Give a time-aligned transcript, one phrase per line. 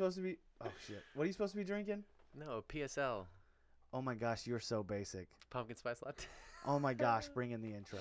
[0.00, 0.36] supposed to be?
[0.64, 1.02] Oh shit!
[1.14, 2.04] What are you supposed to be drinking?
[2.34, 3.24] No, PSL.
[3.92, 5.28] Oh my gosh, you're so basic.
[5.50, 6.24] Pumpkin spice latte.
[6.66, 7.98] Oh my gosh, bring in the intro.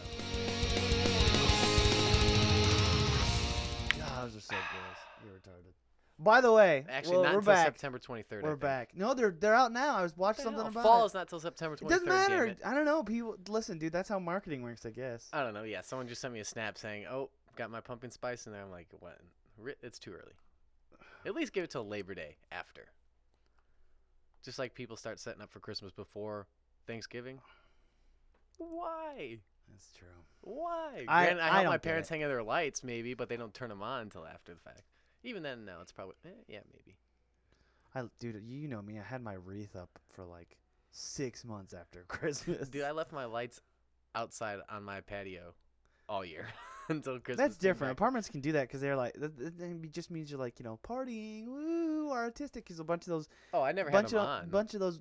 [3.97, 4.97] God, those are so gross.
[5.23, 5.71] You're retarded.
[6.21, 7.65] By the way, Actually, well, not we're until back.
[7.67, 8.43] September 23rd.
[8.43, 8.89] I We're back.
[8.93, 9.95] No, they're they're out now.
[9.95, 11.05] I was watching something about Fall it.
[11.07, 11.85] is not till September 23rd.
[11.85, 12.45] It doesn't damn matter.
[12.47, 12.57] it.
[12.65, 13.01] I don't know.
[13.03, 13.93] People, listen, dude.
[13.93, 15.29] That's how marketing works, I guess.
[15.31, 15.63] I don't know.
[15.63, 18.61] Yeah, someone just sent me a snap saying, "Oh, got my pumpkin spice," in there.
[18.61, 19.17] I'm like, "What?
[19.57, 20.33] Ri- It's too early.
[21.25, 22.87] At least give it till Labor Day after."
[24.43, 26.47] Just like people start setting up for Christmas before
[26.87, 27.39] Thanksgiving.
[28.57, 29.39] Why?
[29.69, 30.07] That's true.
[30.41, 31.05] Why?
[31.07, 33.69] I- Granted, I, I help my parents hang their lights, maybe, but they don't turn
[33.69, 34.83] them on until after the fact.
[35.23, 36.97] Even then, no, it's probably eh, yeah, maybe.
[37.93, 38.99] I, dude, you know me.
[38.99, 40.57] I had my wreath up for like
[40.91, 42.69] six months after Christmas.
[42.69, 43.59] Dude, I left my lights
[44.15, 45.53] outside on my patio
[46.07, 46.47] all year
[46.89, 47.37] until Christmas.
[47.47, 47.91] That's different.
[47.93, 51.47] Apartments can do that because they're like, that just means you're like, you know, partying,
[51.47, 52.65] woo, artistic.
[52.65, 54.49] Because a bunch of those, Oh, I never bunch had them of, on.
[54.49, 54.99] bunch of those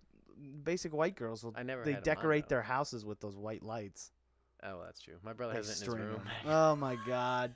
[0.62, 1.82] basic white girls will I never.
[1.84, 2.56] they on, decorate though.
[2.56, 4.12] their houses with those white lights.
[4.62, 5.14] Oh, that's true.
[5.22, 6.22] My brother They has it in his room.
[6.46, 7.54] Oh my god,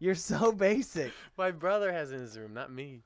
[0.00, 1.12] you're so basic.
[1.38, 3.02] my brother has it in his room, not me.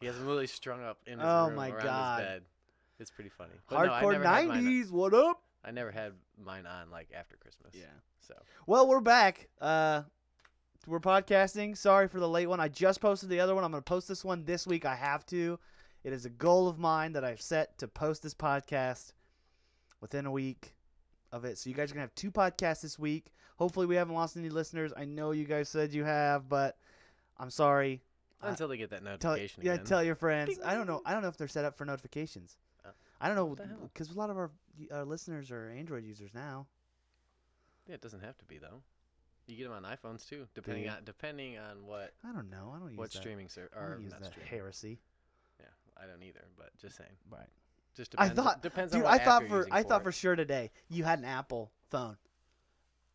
[0.00, 1.28] He has them really strung up in his room.
[1.28, 2.20] Oh room my around God.
[2.20, 2.42] his bed.
[3.00, 3.50] It's pretty funny.
[3.68, 4.90] But no, Hardcore mine- '90s.
[4.92, 5.41] What up?
[5.64, 6.12] I never had
[6.44, 7.74] mine on like after Christmas.
[7.74, 7.86] Yeah.
[8.20, 8.34] So
[8.66, 9.48] Well, we're back.
[9.60, 10.02] Uh,
[10.86, 11.76] we're podcasting.
[11.76, 12.60] Sorry for the late one.
[12.60, 13.64] I just posted the other one.
[13.64, 14.84] I'm going to post this one this week.
[14.84, 15.58] I have to.
[16.04, 19.12] It is a goal of mine that I've set to post this podcast
[20.00, 20.74] within a week
[21.30, 21.58] of it.
[21.58, 23.32] So you guys are going to have two podcasts this week.
[23.56, 24.92] Hopefully, we haven't lost any listeners.
[24.96, 26.76] I know you guys said you have, but
[27.38, 28.02] I'm sorry.
[28.42, 30.56] Uh, until they get that Tell, notification yeah, tell your friends.
[30.56, 31.00] Ding, I don't know.
[31.06, 32.56] I don't know if they're set up for notifications.
[33.22, 33.90] I don't know What the hell?
[33.92, 34.50] because a lot of our
[34.90, 36.66] our listeners are Android users now.
[37.86, 38.82] yeah, it doesn't have to be though.
[39.46, 40.90] You get them on iPhones too, depending you?
[40.90, 42.72] on depending on what I don't know.
[42.74, 43.18] I don't use what that.
[43.18, 43.72] streaming service.
[43.76, 44.48] I or don't use that streaming.
[44.50, 45.00] heresy.
[45.60, 45.66] Yeah,
[46.02, 47.10] I don't either, but just saying.
[47.30, 47.48] Right.
[47.94, 48.42] Just I depends.
[48.42, 50.04] thought- depends Dude, on what I thought you're for I thought it.
[50.04, 52.16] for sure today you had an Apple phone.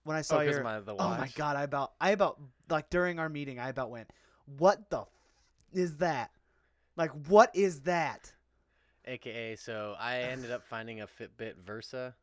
[0.03, 2.39] When I saw oh, 'cause your my the Oh my god, I about I about
[2.69, 4.11] like during our meeting I about went,
[4.57, 5.07] "What the f-
[5.73, 6.31] is that?"
[6.95, 8.33] Like what is that?
[9.07, 12.13] AKA, so I ended up finding a Fitbit Versa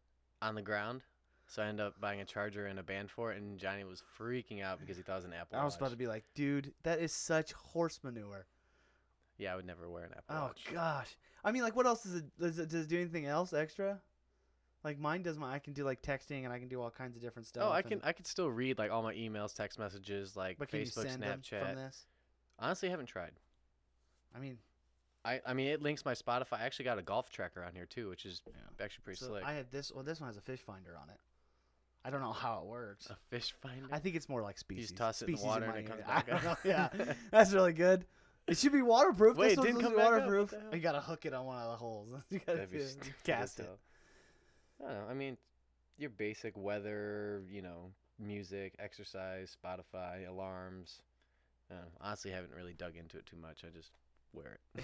[0.42, 1.02] on the ground.
[1.46, 4.02] So I ended up buying a charger and a band for it, and Johnny was
[4.18, 6.24] freaking out because he thought it was an Apple I was about to be like,
[6.34, 8.46] "Dude, that is such horse manure."
[9.36, 10.64] Yeah, I would never wear an Apple Oh Watch.
[10.72, 11.16] gosh.
[11.44, 14.00] I mean, like what else does it does it does it do anything else extra?
[14.84, 17.14] Like mine does my I can do like texting and I can do all kinds
[17.16, 17.64] of different stuff.
[17.66, 20.58] Oh, I and- can I can still read like all my emails, text messages, like
[20.58, 21.74] but can you Facebook, send them from Snapchat.
[21.74, 22.06] this?
[22.58, 23.32] Honestly, I haven't tried.
[24.34, 24.56] I mean,
[25.24, 26.60] I, I mean, it links my Spotify.
[26.60, 28.84] I actually got a golf tracker on here too, which is Yeah.
[28.84, 29.44] actually pretty so slick.
[29.44, 29.90] I had this.
[29.92, 31.18] Well, this one has a fish finder on it.
[32.04, 33.08] I don't know how it works.
[33.08, 33.86] a fish finder.
[33.90, 34.88] I think it's more like You species.
[34.90, 36.50] just toss it in the water my and it comes back I don't know.
[36.50, 36.58] up.
[36.64, 36.88] Yeah,
[37.30, 38.04] that's really good.
[38.46, 39.38] It should be waterproof.
[39.38, 40.12] Wait, this it didn't come to back up?
[40.12, 40.50] Waterproof.
[40.50, 40.76] the?
[40.76, 42.10] You gotta hook it on one of the holes.
[42.30, 42.84] you gotta be do-
[43.24, 43.70] cast it.
[44.84, 45.06] I don't know.
[45.10, 45.38] I mean,
[45.96, 51.00] your basic weather, you know, music, exercise, Spotify, alarms.
[51.70, 53.64] Uh, honestly, haven't really dug into it too much.
[53.64, 53.92] I just
[54.34, 54.82] wear it.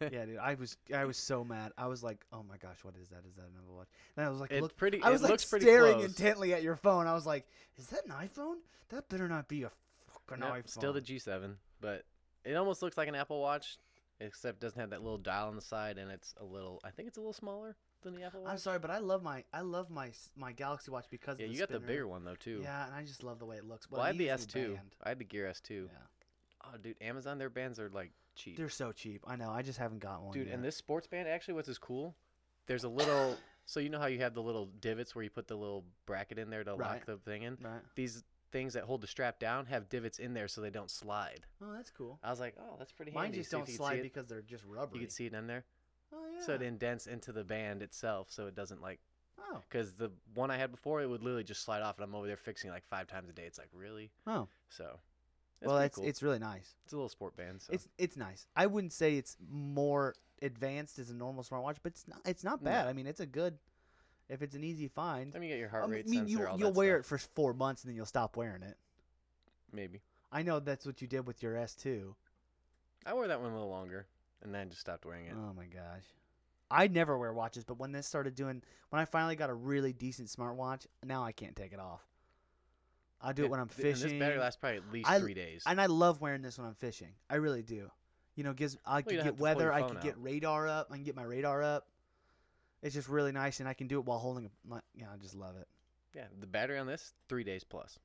[0.12, 0.38] yeah, dude.
[0.38, 1.72] I was I was so mad.
[1.78, 3.22] I was like, oh my gosh, what is that?
[3.28, 3.88] Is that an Apple Watch?
[4.16, 4.76] And I was like, it's look.
[4.76, 5.02] pretty.
[5.02, 6.04] I was it like staring close.
[6.06, 7.06] intently at your phone.
[7.06, 7.46] I was like,
[7.76, 8.56] is that an iPhone?
[8.90, 9.70] That better not be a
[10.06, 10.68] fucking Nope, iPhone.
[10.68, 12.04] still the G7, but
[12.44, 13.78] it almost looks like an Apple Watch,
[14.20, 16.80] except it doesn't have that little dial on the side, and it's a little.
[16.84, 18.50] I think it's a little smaller than the Apple Watch.
[18.52, 21.50] I'm sorry, but I love my I love my my Galaxy Watch because Yeah, of
[21.50, 22.60] the you got the bigger one though too.
[22.62, 23.90] Yeah, and I just love the way it looks.
[23.90, 24.74] What Well, I had the need is a new S2.
[24.74, 24.94] band.
[25.02, 25.70] I had the Gear S2.
[25.70, 25.88] Yeah.
[26.72, 28.56] Oh, dude, Amazon their bands are like cheap.
[28.56, 29.22] They're so cheap.
[29.26, 29.50] I know.
[29.50, 30.32] I just haven't got one.
[30.32, 30.54] Dude, yet.
[30.54, 32.14] and this sports band actually, what's is cool?
[32.66, 33.36] There's a little.
[33.66, 36.38] so you know how you have the little divots where you put the little bracket
[36.38, 36.80] in there to Right.
[36.80, 37.58] lock the thing in.
[37.62, 37.80] Right.
[37.94, 41.40] These things that hold the strap down have divots in there so they don't slide.
[41.62, 42.18] Oh, that's cool.
[42.22, 43.38] I was like, oh, that's pretty Mine handy.
[43.38, 44.94] just if don't you can see slide because they're just rubber.
[44.94, 45.64] You can see it in there,
[46.14, 46.40] Oh yeah.
[46.44, 49.00] so it indents into the band itself, so it doesn't like.
[49.40, 49.58] oh.
[49.68, 52.26] Because the one I had before, it would literally just slide off, and I'm over
[52.28, 53.42] there fixing it like five times a day.
[53.44, 54.10] It's like really.
[54.26, 54.46] Oh.
[54.68, 54.98] So.
[55.66, 56.06] Well, it's cool.
[56.06, 56.74] it's really nice.
[56.84, 57.62] It's a little sport band.
[57.62, 57.72] So.
[57.72, 58.46] It's it's nice.
[58.56, 62.62] I wouldn't say it's more advanced as a normal smartwatch, but it's not it's not
[62.62, 62.70] No.
[62.70, 62.86] bad.
[62.88, 63.58] I mean, it's a good
[64.28, 65.32] if it's an easy find.
[65.34, 66.06] I mean, you get your heart rate.
[66.06, 67.18] I mean, sensor, you, you'll wear stuff.
[67.18, 68.76] it for four months and then you'll stop wearing it.
[69.72, 70.02] Maybe.
[70.32, 72.14] I know that's what you did with your S2.
[73.06, 74.06] I wore that one a little longer,
[74.42, 75.34] and then just stopped wearing it.
[75.36, 76.04] Oh my gosh.
[76.70, 79.92] I never wear watches, but when this started doing, when I finally got a really
[79.92, 82.00] decent smartwatch, now I can't take it off.
[83.20, 85.18] I do it when I'm Th- and fishing, this battery lasts probably at least I-
[85.18, 85.62] three days.
[85.66, 87.12] and I love wearing this when I'm fishing.
[87.30, 87.90] I really do.
[88.36, 91.04] You know, gives I you can get weather, I can get radar up, I can
[91.04, 91.88] get my radar up.
[92.82, 94.50] It's just really nice, and I can do it while holding a.
[94.68, 95.66] My, yeah, I just love it.
[96.14, 97.98] yeah, the battery on this three days plus.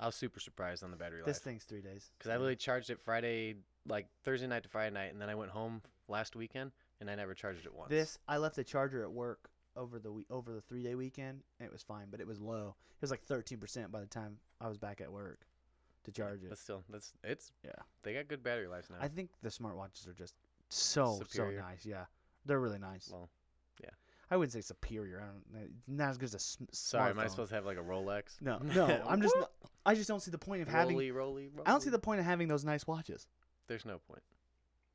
[0.00, 1.26] I was super surprised on the battery life.
[1.26, 2.10] This thing's three days.
[2.18, 5.34] because I literally charged it Friday like Thursday night to Friday night, and then I
[5.34, 7.90] went home last weekend and I never charged it once.
[7.90, 11.42] This I left the charger at work over the week over the three day weekend
[11.58, 12.74] and it was fine, but it was low.
[12.96, 15.46] It was like thirteen percent by the time I was back at work
[16.04, 16.50] to charge it.
[16.50, 17.72] But still, that's it's Yeah.
[18.02, 18.96] They got good battery lives now.
[19.00, 20.34] I think the smartwatches are just
[20.68, 21.60] so Superior.
[21.60, 21.84] so nice.
[21.86, 22.04] Yeah,
[22.46, 23.08] they're really nice.
[23.12, 23.28] well,
[23.82, 23.90] yeah.
[24.30, 25.22] I wouldn't say superior.
[25.22, 25.26] I
[25.58, 25.70] don't.
[25.86, 28.40] Not as good as a sm- sorry, am I supposed to have like a Rolex?
[28.40, 29.02] No, no.
[29.06, 29.36] I'm just.
[29.86, 30.94] I just don't see the point of having.
[30.94, 31.66] Rolly, rolly, rolly.
[31.66, 33.26] I don't see the point of having those nice watches.
[33.66, 34.22] There's no point.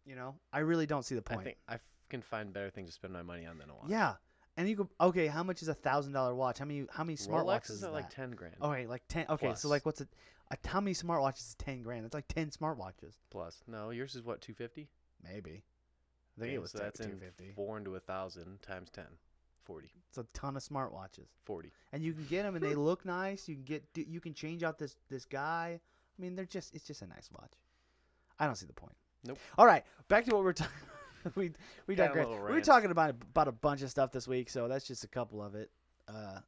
[0.06, 1.42] You know, I really don't see the point.
[1.42, 3.74] I think I f- can find better things to spend my money on than a
[3.76, 3.86] watch.
[3.90, 4.16] Yeah,
[4.60, 4.90] and you go.
[5.00, 6.60] Okay, how much is a thousand dollar watch?
[6.60, 6.86] How many?
[6.92, 7.96] How many smartwatches is is at that?
[7.96, 9.26] like ten grand Okay, like ten.
[9.30, 9.62] Okay, Plus.
[9.62, 10.10] so like what's it?
[10.52, 12.04] A, how many smartwatches is ten grand?
[12.04, 13.16] That's like ten smartwatches.
[13.30, 13.64] plus.
[13.68, 14.90] No, yours is what two fifty.
[15.24, 15.64] Maybe.
[16.38, 17.54] I think it was so that's in fifty.
[17.56, 19.06] four into a thousand times 10.
[19.66, 19.92] 40.
[20.10, 21.72] It's a ton of smartwatches, 40.
[21.94, 23.48] and you can get them, and they look nice.
[23.48, 23.84] You can get.
[23.94, 25.80] You can change out this this guy.
[25.80, 26.74] I mean, they're just.
[26.74, 27.52] It's just a nice watch.
[28.40, 28.96] I don't see the point.
[29.24, 29.38] Nope.
[29.58, 30.74] All right, back to what we're talking.
[31.36, 31.52] we
[31.88, 32.28] we Got digress.
[32.28, 35.08] We were talking about about a bunch of stuff this week, so that's just a
[35.08, 35.70] couple of it.
[36.08, 36.40] Uh,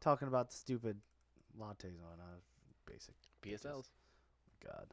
[0.00, 0.96] talking about the stupid
[1.58, 2.38] lattes on uh,
[2.86, 3.14] basic.
[3.42, 3.90] PSLs.
[4.64, 4.86] God.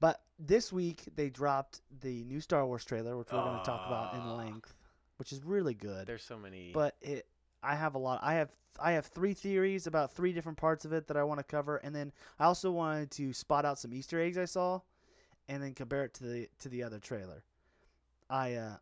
[0.00, 3.86] But this week they dropped the new Star Wars trailer, which we're going to talk
[3.86, 4.34] about in Ah.
[4.36, 4.74] length,
[5.16, 6.06] which is really good.
[6.06, 6.70] There's so many.
[6.72, 7.26] But it,
[7.62, 8.20] I have a lot.
[8.22, 11.38] I have I have three theories about three different parts of it that I want
[11.40, 14.80] to cover, and then I also wanted to spot out some Easter eggs I saw,
[15.48, 17.42] and then compare it to the to the other trailer.
[18.30, 18.76] I uh,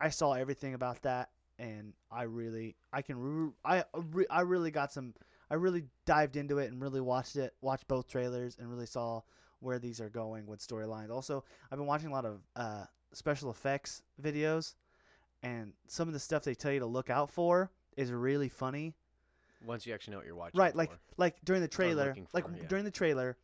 [0.00, 4.70] I saw everything about that, and I really I can re- I re- I really
[4.70, 5.14] got some.
[5.50, 9.22] I really dived into it and really watched it, watched both trailers, and really saw
[9.58, 11.10] where these are going with storylines.
[11.10, 14.74] Also, I've been watching a lot of uh, special effects videos,
[15.42, 18.94] and some of the stuff they tell you to look out for is really funny.
[19.64, 20.58] once you actually know what you're watching.
[20.58, 20.98] Right, like for.
[21.16, 22.66] like during the trailer, looking like yeah.
[22.68, 23.36] during the trailer,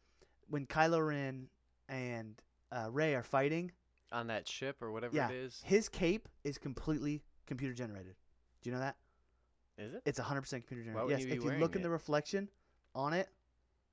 [0.48, 1.48] when Kylo Ren
[1.88, 2.40] and
[2.72, 3.72] uh, Rey are fighting,
[4.12, 5.28] on that ship or whatever Yeah.
[5.28, 5.62] it is.
[5.64, 8.16] his cape is completely computer generated.
[8.62, 8.96] Do you know that?
[9.78, 10.02] Is it?
[10.06, 11.10] It's 100% computer generated.
[11.10, 12.48] yes, be if you look in the reflection
[12.94, 13.28] on it,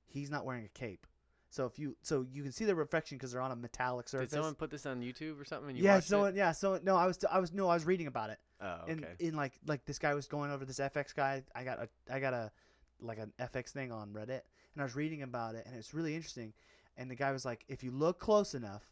[0.06, 1.06] he's not wearing a cape.
[1.50, 4.30] So if you so you can see the reflection because they're on a metallic surface.
[4.30, 5.68] Did someone put this on YouTube or something?
[5.68, 6.36] And you yeah, watched someone It?
[6.36, 8.38] yeah, so no, I was I was no, I was reading about it.
[8.60, 8.92] Oh, okay.
[8.92, 11.44] And in like like this guy was going over this FX guy.
[11.54, 12.50] I got a I got a
[13.00, 14.40] like an FX thing on Reddit,
[14.74, 16.52] and I was reading about it, and it's really interesting.
[16.96, 18.82] And the guy was like, if you look close enough,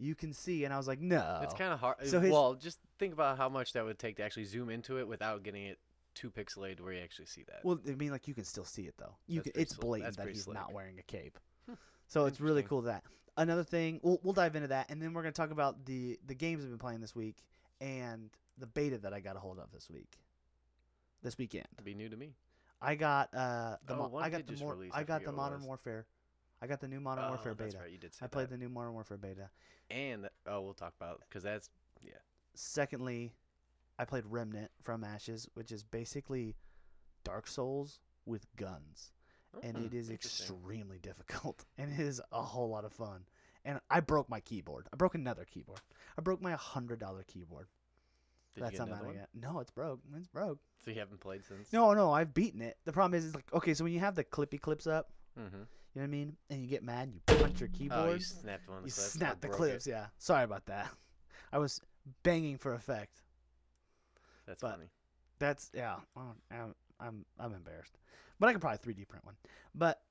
[0.00, 0.64] you can see.
[0.64, 1.40] And I was like, no.
[1.42, 1.96] It's kind of hard.
[2.06, 4.98] So his- well, just think about how much that would take to actually zoom into
[4.98, 5.78] it without getting it
[6.14, 7.64] too pixelated where you actually see that.
[7.64, 9.14] well, I mean, like you can still see it though.
[9.28, 11.38] You can, it's blatant that he's not wearing a cape.
[12.08, 13.04] so it's really cool that.
[13.36, 16.34] Another thing, we'll we'll dive into that, and then we're gonna talk about the the
[16.34, 17.36] games I've been playing this week
[17.80, 20.18] and the beta that I got a hold of this week.
[21.22, 21.66] This weekend.
[21.74, 22.34] It'd be new to me.
[22.82, 25.62] I got uh the Oh, mo- I got the more I got the Modern.
[25.64, 26.06] Warfare.
[26.62, 27.78] I got the new Modern oh, Warfare beta.
[27.78, 27.90] right.
[27.90, 28.50] You did I played that.
[28.50, 29.48] the new Modern Warfare beta.
[29.90, 31.70] And oh, we'll talk about because that's
[32.02, 32.12] yeah.
[32.54, 33.32] Secondly,
[33.98, 36.56] I played Remnant from Ashes, which is basically
[37.24, 39.12] Dark Souls with guns,
[39.62, 43.24] and it is extremely difficult, and it is a whole lot of fun.
[43.64, 44.88] And I broke my keyboard.
[44.92, 45.80] I broke another keyboard.
[46.18, 47.68] I broke my hundred dollar keyboard.
[48.54, 49.16] Did That's you get not another one?
[49.16, 49.28] yet.
[49.34, 50.00] No, it's broke.
[50.16, 50.58] It's broke.
[50.84, 51.72] So you haven't played since?
[51.72, 52.78] No, no, I've beaten it.
[52.84, 55.62] The problem is, it's like okay, so when you have the clippy clips up, Mm-hmm.
[55.94, 58.00] You know what I mean, and you get mad, you punch your keyboard.
[58.00, 58.98] Oh, you snapped one You clips.
[58.98, 59.90] or snap the clips, It.
[59.90, 60.06] yeah.
[60.18, 60.88] Sorry about that.
[61.52, 61.80] I was
[62.22, 63.20] banging for effect.
[64.46, 64.90] That's But- funny.
[65.38, 65.96] That's yeah.
[66.16, 67.96] I'm I'm I'm embarrassed,
[68.38, 69.36] but I could probably 3D print one.
[69.74, 70.02] But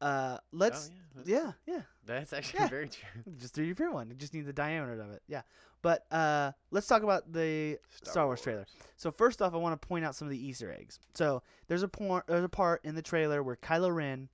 [0.00, 2.68] uh, let's oh, yeah, yeah yeah That's actually Yeah.
[2.68, 3.32] very true.
[3.40, 4.08] just 3D print one.
[4.10, 5.22] You just need the diameter of it.
[5.26, 5.42] Yeah.
[5.82, 8.66] But uh, let's talk about the Star Wars trailer.
[8.96, 11.00] So first off, I want to point out some of the Easter eggs.
[11.14, 14.28] So there's a point, there's a part in the trailer where Kylo Ren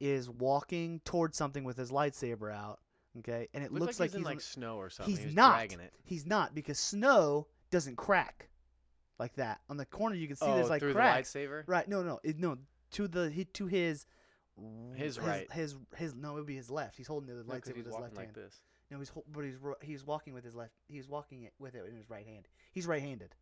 [0.00, 2.80] is walking towards something with his lightsaber out.
[3.18, 5.10] Okay, and it Looks, looks like, he's in like snow or something.
[5.10, 5.54] He's he was not.
[5.54, 5.92] dragging it.
[6.04, 8.50] He's not because snow doesn't crack
[9.18, 9.60] like that.
[9.70, 11.32] On the corner, you can see oh, there's like through cracks.
[11.32, 11.62] the lightsaber.
[11.66, 11.88] Right?
[11.88, 12.58] No, no, it, no.
[12.92, 14.06] To the he, to his
[14.94, 15.50] His right.
[15.52, 16.96] His his no, it would be his left.
[16.96, 18.34] He's holding the No, lightsaber with his left like hand.
[18.34, 18.60] this.
[18.90, 20.72] No, he's but he's he's walking with his left.
[20.86, 22.46] He's walking it with it in his right hand.
[22.72, 23.34] He's right-handed.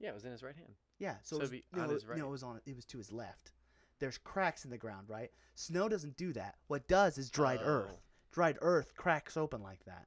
[0.00, 0.72] Yeah, it was in his right hand.
[0.98, 1.16] Yeah.
[1.22, 2.18] So, So it was, be no, his right.
[2.18, 2.60] no, it was on.
[2.66, 3.52] It was to his left.
[3.98, 5.30] There's cracks in the ground, right?
[5.54, 6.56] Snow doesn't do that.
[6.68, 7.90] What does is dried earth.
[7.92, 7.98] Oh.
[8.32, 10.06] Dried earth cracks open like that.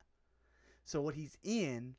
[0.86, 1.96] So what he's in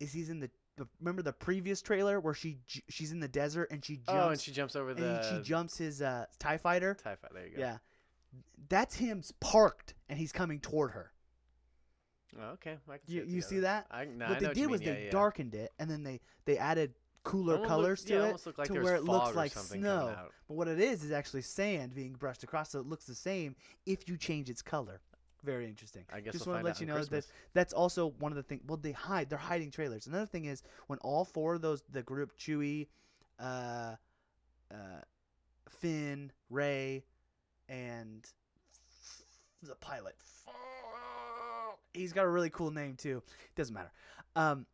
[0.00, 2.58] is he's in the, the remember the previous trailer where she
[2.88, 5.76] she's in the desert and she jumps Oh, and she jumps over the she jumps
[5.76, 6.94] his uh, Tie Fighter.
[6.94, 7.34] TIE fighter.
[7.34, 7.60] There you go.
[7.60, 7.76] Yeah,
[8.68, 11.12] that's him parked and he's coming toward her.
[12.40, 12.76] Oh, okay.
[12.88, 13.86] I can You it you see that?
[13.90, 14.94] I, no, I what they know what did you was mean.
[14.94, 15.10] They yeah.
[15.10, 18.24] darkened it and then they they added cooler Almost colors look, to yeah, it.
[18.26, 20.14] almost look like to there's where it looks or like something snow.
[20.16, 20.32] out.
[20.48, 23.54] But what it is is actually sand being brushed across, so it looks the same
[23.86, 25.00] if you change its color.
[25.42, 26.04] Very interesting.
[26.12, 27.32] I guess Just we'll wanna let out you on know that Christmas.
[27.54, 28.62] That's also one of the things.
[28.66, 29.30] Well, they hide.
[29.30, 30.06] They're hiding trailers.
[30.06, 32.88] Another thing is when all four of those, the group, Chewie,
[33.38, 33.94] uh,
[34.70, 34.74] uh,
[35.68, 37.04] Finn, Rey,
[37.68, 38.26] and
[39.62, 40.14] the pilot.
[41.94, 43.22] He's got a really cool name too.
[43.56, 43.90] Doesn't matter.
[44.36, 44.66] Um,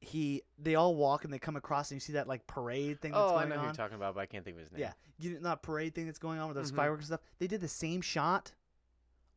[0.00, 3.10] he they all walk and they come across and you see that like parade thing
[3.12, 4.70] that's Oh, I going know who you're talking about, but I can't think of his
[4.72, 4.80] name.
[4.80, 6.76] Yeah, you know, not parade thing that's going on with those Mhm.
[6.76, 7.20] fireworks and stuff.
[7.38, 8.52] They did the same shot,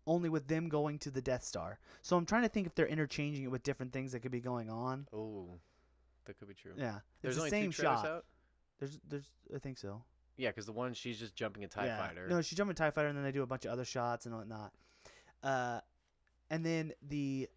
[0.06, 1.80] only with them going to the Death Star.
[2.04, 4.40] So I'm trying to think if they're interchanging it with different things that could be
[4.40, 5.08] going on.
[5.12, 5.60] Oh,
[6.26, 6.74] that could be true.
[6.78, 8.06] Yeah, There's it's the only same two shot.
[8.06, 8.26] out.
[8.80, 10.04] There's, there's, I think so.
[10.38, 12.08] Yeah, because the one she's just jumping a Tie yeah.
[12.08, 12.28] Fighter.
[12.28, 14.26] No, she's jumping a Tie Fighter, and then they do a bunch of other shots
[14.26, 14.74] and whatnot.
[15.44, 15.82] Uh,
[16.50, 17.48] and then the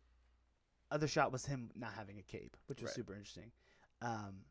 [0.94, 2.94] other shot was him not having a cape, which was Right.
[2.94, 3.50] super interesting.
[4.00, 4.44] Um,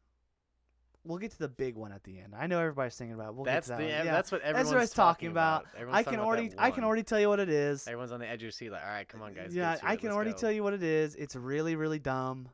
[1.05, 2.33] we'll get to the big one at the end.
[2.37, 3.29] I know everybody's thinking about.
[3.29, 3.35] It.
[3.35, 4.05] We'll that's get the to that one.
[4.05, 5.65] yeah, that's what That's everyone's what I was talking about.
[5.75, 7.87] Everyone's I can about already, I can already tell you what it is.
[7.87, 9.55] Everyone's on the edge of your seat, like, all right, come on, guys.
[9.55, 11.15] yeah, I can already tell you what it is.
[11.15, 12.49] It's really, really dumb.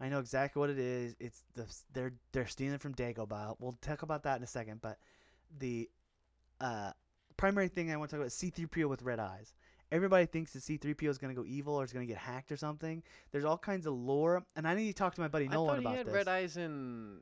[0.00, 1.16] I know exactly what it is.
[1.18, 3.56] It's the they're they're stealing from Dagobah.
[3.58, 4.80] We'll talk about that in a second.
[4.80, 4.98] But
[5.58, 5.90] the
[6.60, 6.92] uh,
[7.36, 9.52] primary thing I want to talk about is C-3PO with red eyes.
[9.90, 12.52] Everybody thinks that C-3PO is going to go evil or is going to get hacked
[12.52, 13.02] or something.
[13.32, 15.68] There's all kinds of lore, and I need to talk to my buddy I Nolan
[15.68, 16.14] thought he about had this.
[16.14, 17.20] red eyes in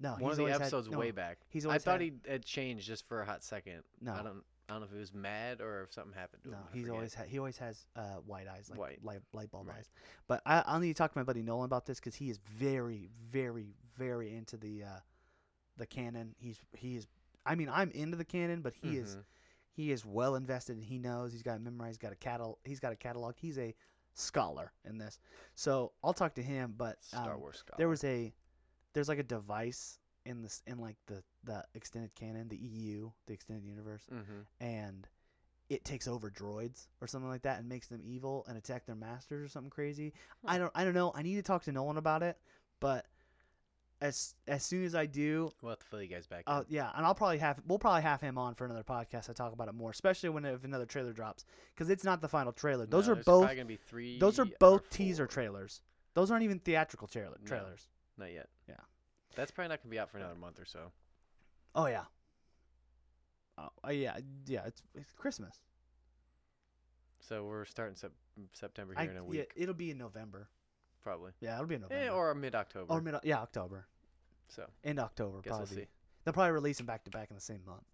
[0.00, 1.38] no, one of the had- episodes no, way back.
[1.48, 3.82] He's I thought had, he had changed just for a hot second.
[4.00, 4.42] no, I don't.
[4.68, 6.62] I don't know if he was mad or if something happened to No, him.
[6.72, 8.98] I he's always ha- he always has uh, white eyes, like White.
[9.04, 9.76] light light bulb Right.
[9.76, 9.90] eyes.
[10.26, 12.38] But I, I'll need to talk to my buddy Nolan about this because he is
[12.58, 14.88] very, very, very into the uh,
[15.76, 16.34] the canon.
[16.38, 17.06] He's he is.
[17.44, 19.24] I mean, I'm into the canon, but he is Mhm.
[19.74, 21.94] He is well invested and he knows he's got it memorized.
[21.96, 22.56] He's got a catalog.
[22.64, 23.34] He's got a catalog.
[23.36, 23.74] He's a
[24.14, 25.18] scholar in this.
[25.56, 26.74] So I'll talk to him.
[26.76, 27.76] But Star um, Wars scholar.
[27.78, 28.32] there was a
[28.92, 33.32] there's like a device in this in like the the extended canon, the EU, the
[33.34, 34.64] extended universe Mm-hmm.
[34.64, 35.08] and
[35.70, 38.94] it takes over droids or something like that and makes them evil and attack their
[38.94, 40.12] masters or something crazy.
[40.44, 41.12] I don't I don't know.
[41.14, 42.36] I need to talk to Nolan about it,
[42.80, 43.06] but
[44.00, 46.44] as as soon as I do, We'll have to fill you guys back.
[46.46, 46.74] uh, in.
[46.74, 49.52] yeah, and I'll probably have we'll probably have him on for another podcast to talk
[49.52, 52.86] about it more, especially when if another trailer drops because it's not the final trailer.
[52.86, 54.18] Those No, are both gonna be three.
[54.18, 55.80] those are both teaser trailers.
[56.14, 57.46] Those aren't even theatrical trailer, No.
[57.46, 57.88] trailers.
[58.18, 58.48] Not yet.
[58.68, 58.76] Yeah.
[59.36, 60.92] That's probably not gonna be out for another month or so.
[61.74, 62.04] Oh yeah.
[63.58, 64.64] Oh yeah, yeah.
[64.66, 65.60] It's it's Christmas.
[67.20, 68.12] So we're starting sep-
[68.52, 70.48] September I, here in a yeah, week, it'll be in November.
[71.04, 71.30] Probably.
[71.40, 72.04] Yeah, it'll be in November.
[72.04, 72.92] Eh, or mid October.
[72.92, 73.86] Or mid, yeah, October.
[74.48, 75.76] so End October, guess we'll probably.
[75.76, 75.88] see.
[76.24, 77.84] They'll probably release them back to back in the same month.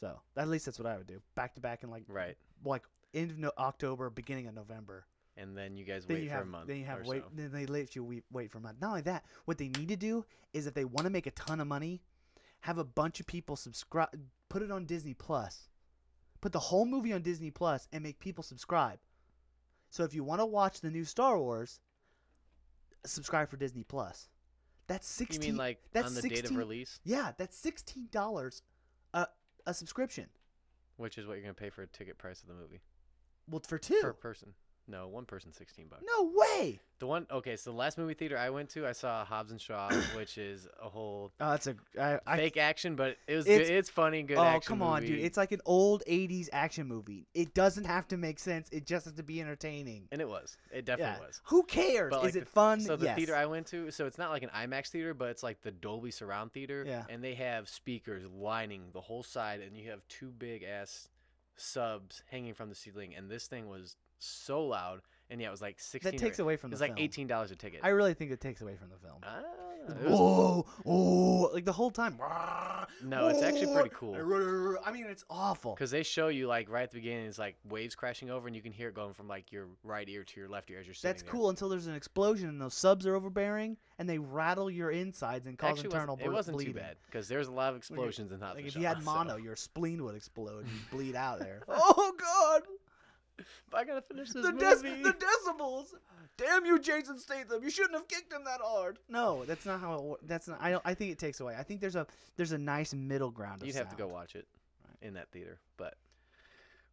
[0.00, 1.20] So at least that's what I would do.
[1.36, 2.36] Back to back in like Right.
[2.64, 2.82] like
[3.14, 5.06] end of no- October, beginning of November.
[5.36, 6.66] And then you guys Then wait you for have a month.
[6.66, 7.28] then you have wait so.
[7.34, 8.80] then they let you wait, wait for a month.
[8.80, 11.30] Not only that, what they need to do is if they want to make a
[11.30, 12.02] ton of money,
[12.60, 14.08] have a bunch of people subscribe,
[14.48, 15.68] put it on Disney Plus,
[16.40, 18.98] put the whole movie on Disney Plus, and make people subscribe.
[19.92, 21.78] So if you want to watch the new Star Wars,
[23.04, 24.30] subscribe for Disney Plus.
[24.86, 25.42] That's sixteen.
[25.42, 28.62] You mean like that's on the date of 16 release, Yeah, that's sixteen dollars
[29.12, 29.26] a
[29.66, 30.28] a subscription.
[30.96, 32.80] which is what you're gonna pay for a ticket price of the movie
[33.46, 33.98] Well, for two.
[34.00, 34.54] per person?
[34.88, 36.02] No, one person, sixteen bucks.
[36.04, 36.80] no way.
[36.98, 39.60] The one, okay, so the last movie theater I went to, I saw Hobbs and
[39.60, 43.46] Shaw, which is a whole Oh, that's a I, I fake action, but it was
[43.46, 43.76] It's- good.
[43.76, 45.18] It's funny, good Oh, come on, dude.
[45.18, 47.26] It's like an old 80s action movie.
[47.34, 48.68] It doesn't have to make sense.
[48.70, 50.06] It just has to be entertaining.
[50.12, 50.56] and it was.
[50.70, 51.26] It definitely yeah.
[51.26, 51.40] was.
[51.46, 52.10] Who cares?
[52.10, 52.80] But, Is like, it fun?
[52.80, 53.16] So the yes.
[53.16, 55.72] theater I went to, so it's not like an IMAX theater, but it's like the
[55.72, 56.84] Dolby Surround theater.
[56.86, 57.04] Yeah.
[57.08, 61.08] And they have speakers lining the whole side, and you have two big ass
[61.56, 65.00] subs hanging from the ceiling, and this thing was so loud,
[65.30, 66.12] and yeah, it was like sixteen.
[66.12, 67.04] that takes away from It was the like film.
[67.04, 67.80] eighteen dollars a ticket.
[67.82, 69.18] I really think it takes away from the film.
[69.22, 69.38] Ah,
[69.88, 72.16] it was- Whoa, oh, like the whole time.
[73.04, 74.14] No, it's actually pretty cool.
[74.84, 75.74] I mean, it's awful.
[75.74, 78.54] Because they show you like right at the beginning, it's like waves crashing over, and
[78.54, 80.86] you can hear it going from like your right ear to your left ear as
[80.86, 81.32] you're sitting That's there.
[81.32, 85.46] cool until there's an explosion and those subs are overbearing and they rattle your insides
[85.46, 86.74] and cause Actually, it internal wasn't, it ble- wasn't bleeding.
[86.74, 89.36] too bad because there's a lot of explosions in Hobbs Like if you had mono,
[89.36, 90.60] your spleen would explode.
[90.64, 91.62] And you'd bleed out there.
[91.68, 92.62] oh God!
[93.70, 94.64] But I gotta finish this the, movie.
[94.64, 95.86] dec- the decibels.
[96.38, 97.62] Damn you, Jason Statham!
[97.62, 98.98] You shouldn't have kicked him that hard.
[99.08, 100.02] No, that's not how it.
[100.02, 100.58] wor- That's not.
[100.62, 100.82] I don't.
[100.84, 101.54] I think it takes away.
[101.58, 102.06] I think there's a
[102.36, 103.60] there's a nice middle ground.
[103.62, 104.46] Of You'd have to go watch it
[104.84, 105.06] Right.
[105.08, 105.58] in that theater.
[105.76, 105.94] But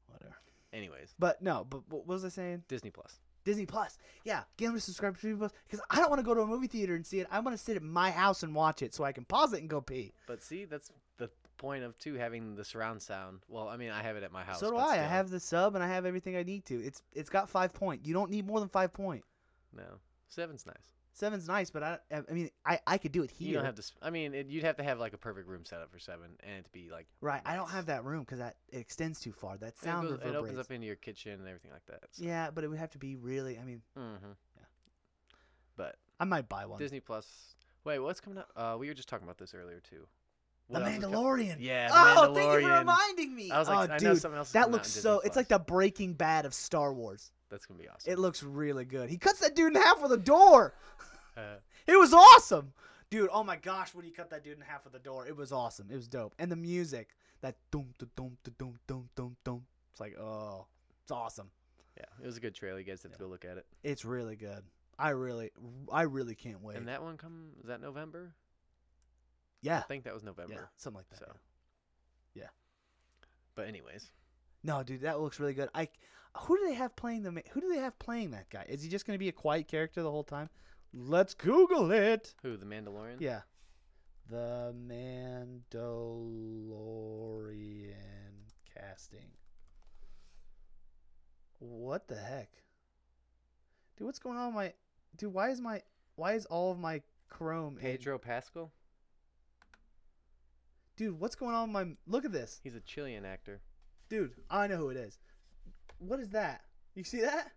[0.08, 0.36] Whatever.
[0.74, 1.66] anyways, But no.
[1.70, 2.64] But what was I saying?
[2.68, 3.20] Disney Plus.
[3.46, 3.98] Disney Plus.
[4.26, 6.42] Yeah, get them to subscribe to Disney Plus because I don't want to go to
[6.42, 7.28] a movie theater and see it.
[7.32, 9.62] I want to sit at my house and watch it so I can pause it
[9.62, 10.14] and go pee.
[10.28, 11.30] But see, that's the
[11.60, 13.42] point of too having the surround sound.
[13.48, 14.60] Well, I mean, I have it at my house.
[14.60, 14.94] so do I.
[14.94, 16.84] I have the sub and I have everything I need to.
[16.84, 18.06] It's it's got five point.
[18.08, 19.24] You don't need more than five point.
[19.76, 19.84] no
[20.28, 20.76] seven's nice.
[21.12, 23.50] Seven's nice, but I I mean I I could do it here.
[23.50, 23.84] You don't have to.
[24.02, 26.32] I mean, it, you'd have to have like a perfect room set up for seven,
[26.42, 27.42] and it to be like right.
[27.46, 29.58] I don't have that room because that it extends too far.
[29.58, 32.04] That it, sound goes- it opens up into your kitchen and everything like that.
[32.12, 32.24] So.
[32.24, 33.58] Yeah, but it would have to be really.
[33.60, 34.28] I mean, Mm-hmm.
[34.56, 34.64] Yeah.
[35.76, 36.80] But I might buy one.
[36.80, 37.56] Disney Plus.
[37.84, 38.50] Wait, what's coming up?
[38.56, 40.06] Uh, we were just talking about this earlier too.
[40.70, 41.58] The Mandalorian.
[41.60, 43.52] Yeah, the oh, thank you for reminding me.
[43.52, 44.52] I was like, oh, I dude, know something else.
[44.52, 45.20] that looks so.
[45.22, 47.32] It's like the Breaking Bad of Star Wars.
[47.50, 48.12] That's gonna be awesome.
[48.12, 49.10] It looks really good.
[49.10, 50.74] He cuts that dude in half with a door.
[51.38, 51.56] Uh,
[51.88, 52.74] It was awesome,
[53.10, 53.30] dude.
[53.32, 55.54] Oh my gosh, when he cut that dude in half with the door, it was
[55.54, 55.88] awesome.
[55.90, 59.62] It was dope, and the music, that dum dum dum dum dum dum dum.
[59.92, 60.66] It's like, oh,
[61.04, 61.50] it's awesome.
[61.98, 62.78] yeah, it was a good trailer.
[62.80, 63.26] You guys have to Yeah.
[63.26, 63.66] go look at it.
[63.84, 64.64] It's really good.
[64.98, 65.52] I really,
[65.90, 66.76] I really can't wait.
[66.76, 68.34] And that one come is that November?
[69.62, 70.54] Yeah, I think that was November.
[70.54, 71.20] yeah, something like that.
[71.20, 71.32] So.
[72.36, 72.48] yeah.
[73.56, 74.12] But anyways,
[74.64, 75.70] No, dude, that looks really good.
[75.76, 75.90] I,
[76.38, 77.32] who do they have playing the?
[77.52, 78.66] Who do they have playing that guy?
[78.70, 80.50] Is he just gonna be a quiet character the whole time?
[80.94, 82.34] Let's Google it.
[82.42, 83.18] who the Mandalorian?
[83.20, 83.42] Yeah,
[84.30, 84.74] the
[87.00, 88.34] Mandalorian
[88.76, 89.32] casting.
[91.60, 92.50] What the heck,
[93.98, 94.06] dude?
[94.06, 94.48] What's going on?
[94.48, 94.74] with My
[95.18, 95.82] dude, why is my
[96.16, 97.76] why is all of my Chrome?
[97.78, 98.72] in- Pedro Pascal.
[101.00, 101.70] Dude, what's going on?
[101.70, 103.62] With my look at this, He's a Chilean actor.
[104.10, 104.34] dude.
[104.50, 105.18] I know who it is.
[105.98, 106.62] What is that?
[106.94, 107.52] You see that?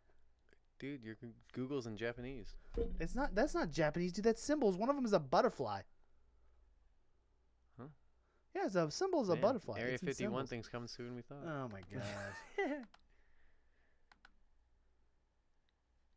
[0.79, 2.55] Dude, your Goo- Google's in Japanese.
[3.01, 3.35] It's not.
[3.35, 4.25] That's not Japanese, dude.
[4.25, 4.77] That's symbols.
[4.77, 5.81] One of them is a butterfly.
[7.79, 7.87] Huh?
[8.55, 9.79] Yeah, it's a symbol is a Man, butterfly.
[9.81, 10.51] Area It's in 51 symbols.
[10.51, 11.43] things coming sooner than we thought.
[11.47, 12.85] Oh my god.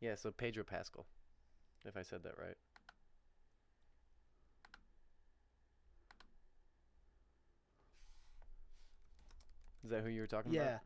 [0.00, 1.06] yeah, so Pedro Pascal.
[1.84, 2.56] If I said that right.
[9.86, 10.62] Is that who you were talking yeah.
[10.62, 10.80] about?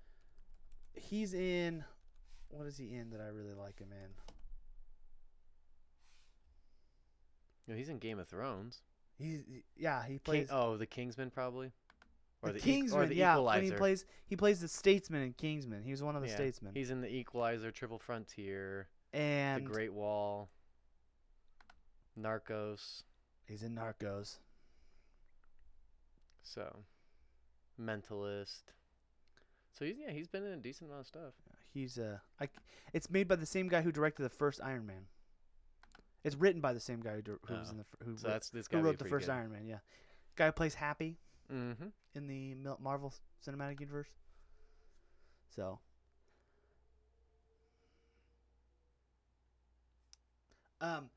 [0.94, 1.00] Yeah.
[1.02, 1.82] He's in.
[2.50, 4.10] What is he in that I really like him in?
[7.66, 8.82] No, he's in Game of Thrones.
[9.16, 10.02] He's he- yeah.
[10.02, 11.72] He King, plays oh, the Kingsman probably.
[12.42, 13.02] Or the, eq- Kingsman.
[13.02, 13.60] or the yeah, Equalizer.
[13.62, 15.82] when he plays he plays the statesman in Kingsman.
[15.82, 16.72] He was one of the Yeah, statesmen.
[16.74, 20.50] He's in the Equalizer, Triple Frontier, and The Great Wall,
[22.18, 23.04] Narcos.
[23.46, 24.40] he's in Narcos.
[26.42, 26.84] So,
[27.80, 28.72] Mentalist.
[29.72, 31.32] So he's yeah he's been in a decent amount of stuff.
[31.72, 32.48] He's uh, I,
[32.92, 35.06] it's made by the same guy who directed the first Iron Man.
[36.24, 37.70] It's written by the same guy who, who was Oh.
[37.72, 39.66] in the who, So wrote, who wrote the first Iron Man.
[39.66, 39.78] Yeah,
[40.36, 41.16] guy who plays Happy
[41.52, 41.86] Mm-hmm.
[42.14, 43.12] in the Marvel
[43.44, 44.06] Cinematic Universe.
[45.56, 45.80] So.
[50.80, 51.10] Um.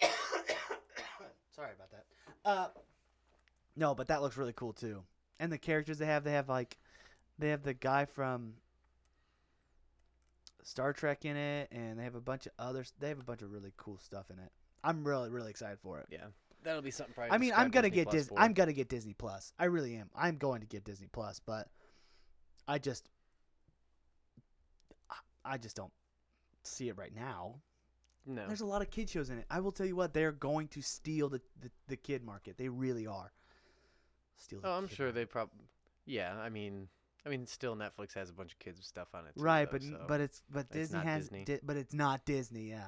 [1.54, 2.04] sorry about that.
[2.44, 2.68] Uh.
[3.76, 5.02] No, but that looks really cool too.
[5.38, 6.76] And the characters they have, they have like,
[7.38, 8.54] they have the guy from
[10.62, 12.92] Star Trek in it, and they have a bunch of others.
[12.98, 14.50] They have a bunch of really cool stuff in it.
[14.84, 16.06] I'm really, really excited for it.
[16.10, 16.26] Yeah,
[16.62, 17.14] that'll be something.
[17.14, 18.36] Probably I mean, I'm gonna Disney get Disney.
[18.38, 19.52] I'm gonna get Disney Plus.
[19.58, 20.10] I really am.
[20.14, 21.68] I'm going to get Disney Plus, but
[22.66, 23.08] I just,
[25.44, 25.92] I- just don't
[26.62, 27.54] see it right now.
[28.26, 28.46] no.
[28.46, 29.46] There's a lot of kid shows in it.
[29.50, 32.58] I will tell you what, they're going to steal the the, the kid market.
[32.58, 33.32] They really are.
[34.36, 34.60] Steal.
[34.60, 35.30] The Oh, I'm sure they market.
[35.30, 35.64] probably.
[36.04, 36.88] Yeah, I mean,
[37.28, 39.36] I mean, still Netflix has a bunch of kids stuff on it.
[39.36, 41.44] Too, Right, though, but so but it's but Disney not has, Disney.
[41.44, 42.70] Di- but it's not Disney.
[42.70, 42.86] Yeah.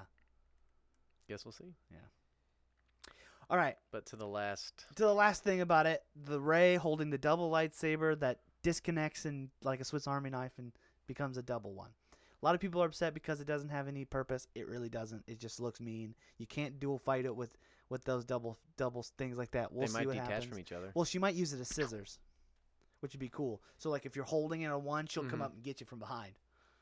[1.29, 1.75] guess we'll see.
[1.91, 1.99] Yeah.
[3.51, 3.77] All right.
[3.93, 7.51] But to the last, to the last thing about it, the Rey holding the double
[7.51, 10.73] lightsaber that disconnects and like a Swiss Army knife and
[11.07, 11.91] becomes a double one.
[12.43, 14.47] A lot of people are upset because it doesn't have any purpose.
[14.55, 15.23] It really doesn't.
[15.27, 16.15] It just looks mean.
[16.39, 17.59] You can't dual fight it with
[17.91, 19.73] with those double double things like that.
[19.73, 20.47] We'll they see might what detach happens.
[20.47, 20.91] from each other.
[20.95, 22.19] Well, she might use it as scissors,
[23.01, 23.63] which would be cool.
[23.79, 25.45] So like if you're holding it on one, she'll come Mhm.
[25.45, 26.35] up and get you from behind,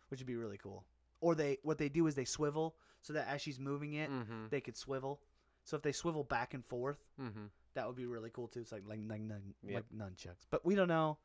[0.09, 0.85] which would be really cool.
[1.21, 4.49] Or they what they do is they swivel so that as she's moving it, Mm-hmm.
[4.51, 5.21] they could swivel.
[5.65, 7.47] So if they swivel back and forth, Mm-hmm.
[7.75, 8.61] that would be really cool too.
[8.61, 9.75] It's like like like, nun- Yep.
[9.75, 11.19] like nunchucks, but we don't know.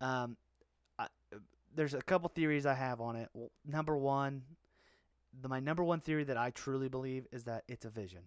[0.00, 0.36] Um,
[0.98, 1.08] I,
[1.74, 3.28] there's a couple theories I have on it.
[3.32, 4.42] Well, number one,
[5.40, 8.22] the my number one theory that I truly believe is that it's a vision.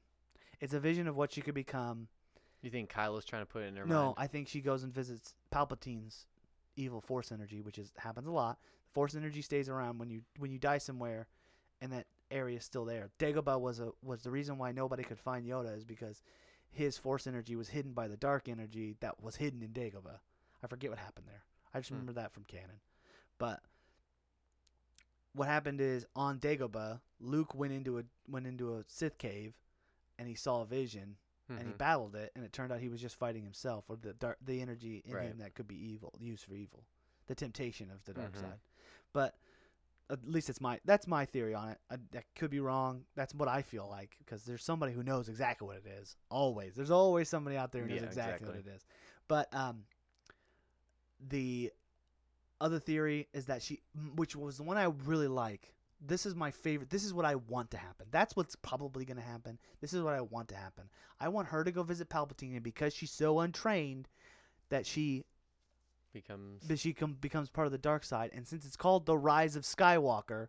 [0.60, 2.08] It's a vision of what she could become.
[2.64, 4.08] You think Kylo's trying to put it in her no, mind?
[4.08, 6.26] No, I think she goes and visits Palpatine's
[6.76, 8.58] evil Force energy, which is happens a lot.
[8.94, 11.28] Force energy stays around when you when you die somewhere,
[11.82, 13.10] and that area is still there.
[13.20, 16.22] Dagobah was a was the reason why nobody could find Yoda is because
[16.72, 20.20] his Force energy was hidden by the dark energy that was hidden in Dagobah.
[20.64, 21.44] I forget what happened there.
[21.74, 21.96] I just Hmm.
[21.96, 22.80] remember that from canon.
[23.38, 23.62] But
[25.34, 29.54] what happened is on Dagobah, Luke went into a went into a Sith cave,
[30.18, 31.18] and he saw a vision,
[31.58, 31.78] and he Mhm.
[31.78, 34.62] battled it, and it turned out he was just fighting himself, or the dark, the
[34.62, 35.28] energy in Right.
[35.30, 36.84] him that could be evil, used for evil,
[37.28, 38.42] the temptation of the dark Mhm.
[38.42, 38.60] side.
[39.14, 39.38] But
[40.10, 41.80] At least it's my that's my theory on it.
[41.90, 43.06] I, that could be wrong.
[43.16, 46.18] That's what I feel like because there's somebody who knows exactly what it is.
[46.30, 48.86] Always, there's always somebody out there who knows Yeah, exactly, what it is.
[49.30, 49.86] But um,
[51.30, 51.72] the
[52.60, 53.82] other theory is that she,
[54.16, 55.74] which was the one I really like.
[56.06, 56.90] This is my favorite.
[56.90, 58.08] This is what I want to happen.
[58.12, 59.58] That's what's probably going to happen.
[59.82, 60.86] This is what I want to happen.
[61.20, 64.10] I want her to go visit Palpatine, and because she's so untrained,
[64.70, 65.24] that she
[66.14, 68.30] Becomes that she com- becomes part of the dark side.
[68.34, 70.48] And since it's called the Rise of Skywalker,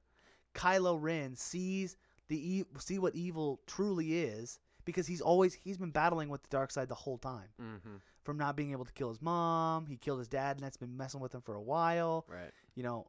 [0.55, 1.97] Kylo Ren sees
[2.29, 6.49] the e- see what evil truly is because he's always he's been battling with the
[6.51, 7.49] dark side the whole time.
[7.61, 7.97] mm-hmm.
[8.25, 10.97] From not being able to kill his mom, he killed his dad, and that's been
[10.97, 12.27] messing with him for a while.
[12.29, 12.51] right.
[12.75, 13.07] You know,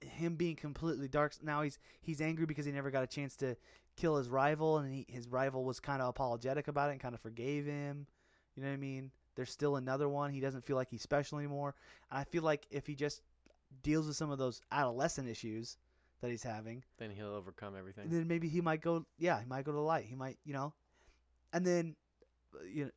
[0.00, 1.34] him being completely dark.
[1.42, 3.56] Now he's he's angry because he never got a chance to
[3.96, 7.14] kill his rival, and he, his rival was kind of apologetic about it and kind
[7.14, 8.06] of forgave him.
[8.56, 9.10] You know what I mean?
[9.36, 10.30] There's still another one.
[10.30, 11.74] He doesn't feel like he's special anymore.
[12.10, 13.22] And I feel like if he just
[13.82, 15.78] deals with some of those adolescent issues
[16.20, 18.04] that he's having, Then he'll overcome everything.
[18.04, 19.06] And then maybe he might go.
[19.18, 20.04] Yeah, he might go to the light.
[20.04, 20.74] He might, you know,
[21.52, 21.96] and then,
[22.54, 22.90] uh, you know,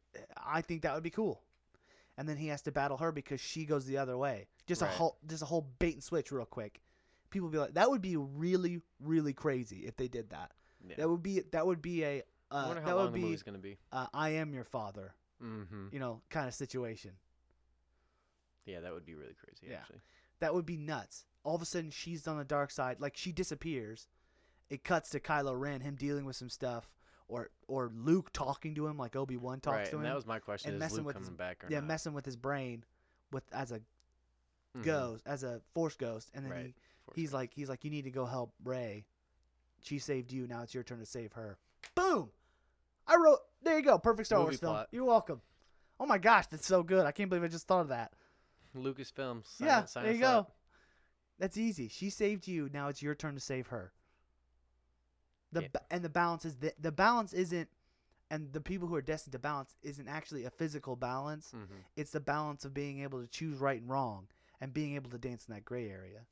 [0.46, 1.42] I think that would be cool.
[2.18, 4.48] And then he has to battle her because she goes the other way.
[4.68, 6.82] Just a whole, just a whole bait and switch, real quick.
[7.34, 10.52] People be like, that would be really, really crazy if they did that.
[10.88, 10.96] yeah.
[10.98, 13.24] That would be, that would be a uh, wonder how that long would the be,
[13.26, 13.78] movie's gonna be.
[13.92, 15.88] uh, I am your father, Mm-hmm.
[15.92, 17.12] you know, kind of situation.
[18.66, 19.68] Yeah, that would be really crazy.
[19.70, 19.78] Yeah.
[19.78, 20.00] Actually.
[20.40, 21.26] That would be nuts.
[21.44, 22.98] All of a sudden, she's on the dark side.
[23.00, 24.08] Like she disappears.
[24.70, 26.90] It cuts to Kylo Ren, him dealing with some stuff,
[27.28, 29.86] or or Luke talking to him, like Obi Wan talks right.
[29.88, 30.10] to and him.
[30.10, 31.88] that was my question: and Is messing Luke with coming his- back or yeah, not?
[31.88, 32.84] messing with his brain,
[33.32, 33.82] with as a
[34.78, 34.84] Mhm.
[34.84, 36.66] ghost, as a Force ghost, and then Right.
[36.68, 39.06] he, Force he's like, he's like, you need to go help Rey.
[39.82, 40.48] She saved you.
[40.48, 41.58] Now it's your turn to save her.
[41.96, 42.30] Boom.
[43.08, 43.40] I wrote.
[43.62, 43.98] There you go.
[44.00, 44.72] Perfect Star Movie Wars film.
[44.74, 44.88] plot.
[44.92, 45.42] You're welcome.
[46.00, 47.06] Oh my gosh, that's so good.
[47.06, 48.14] I can't believe I just thought of that.
[48.76, 49.46] Lucasfilm.
[49.46, 50.28] Sign yeah, sign there you go.
[50.28, 50.56] up.
[51.40, 51.88] That's easy.
[51.90, 52.70] She saved you.
[52.74, 53.92] Now it's your turn to save her.
[55.52, 55.68] The Yeah.
[55.92, 57.70] and the balance is the the balance isn't,
[58.32, 61.52] and the people who are destined to balance isn't actually a physical balance.
[61.54, 61.84] Mhm.
[61.96, 64.28] It's the balance of being able to choose right and wrong
[64.62, 66.26] and being able to dance in that gray area.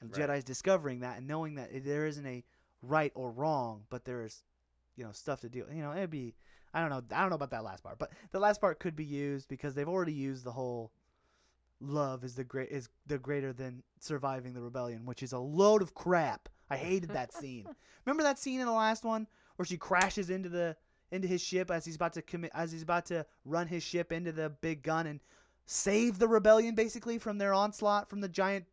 [0.00, 0.28] And Right.
[0.28, 2.44] Jedi's discovering that and knowing that there isn't a
[2.82, 4.44] right or wrong, but there's,
[4.96, 5.66] you know, stuff to do.
[5.72, 6.34] You know, it'd be.
[6.72, 7.02] I don't know.
[7.14, 9.74] I don't know about that last part, but the last part could be used because
[9.74, 10.92] they've already used the whole
[11.80, 15.82] love is the great is the greater than surviving the rebellion, which is a load
[15.82, 16.48] of crap.
[16.70, 17.66] I hated that scene.
[18.04, 20.76] Remember that scene in the last one where she crashes into the
[21.10, 24.12] into his ship as he's about to commit as he's about to run his ship
[24.12, 25.20] into the big gun and
[25.66, 28.64] save the rebellion basically from their onslaught from the giant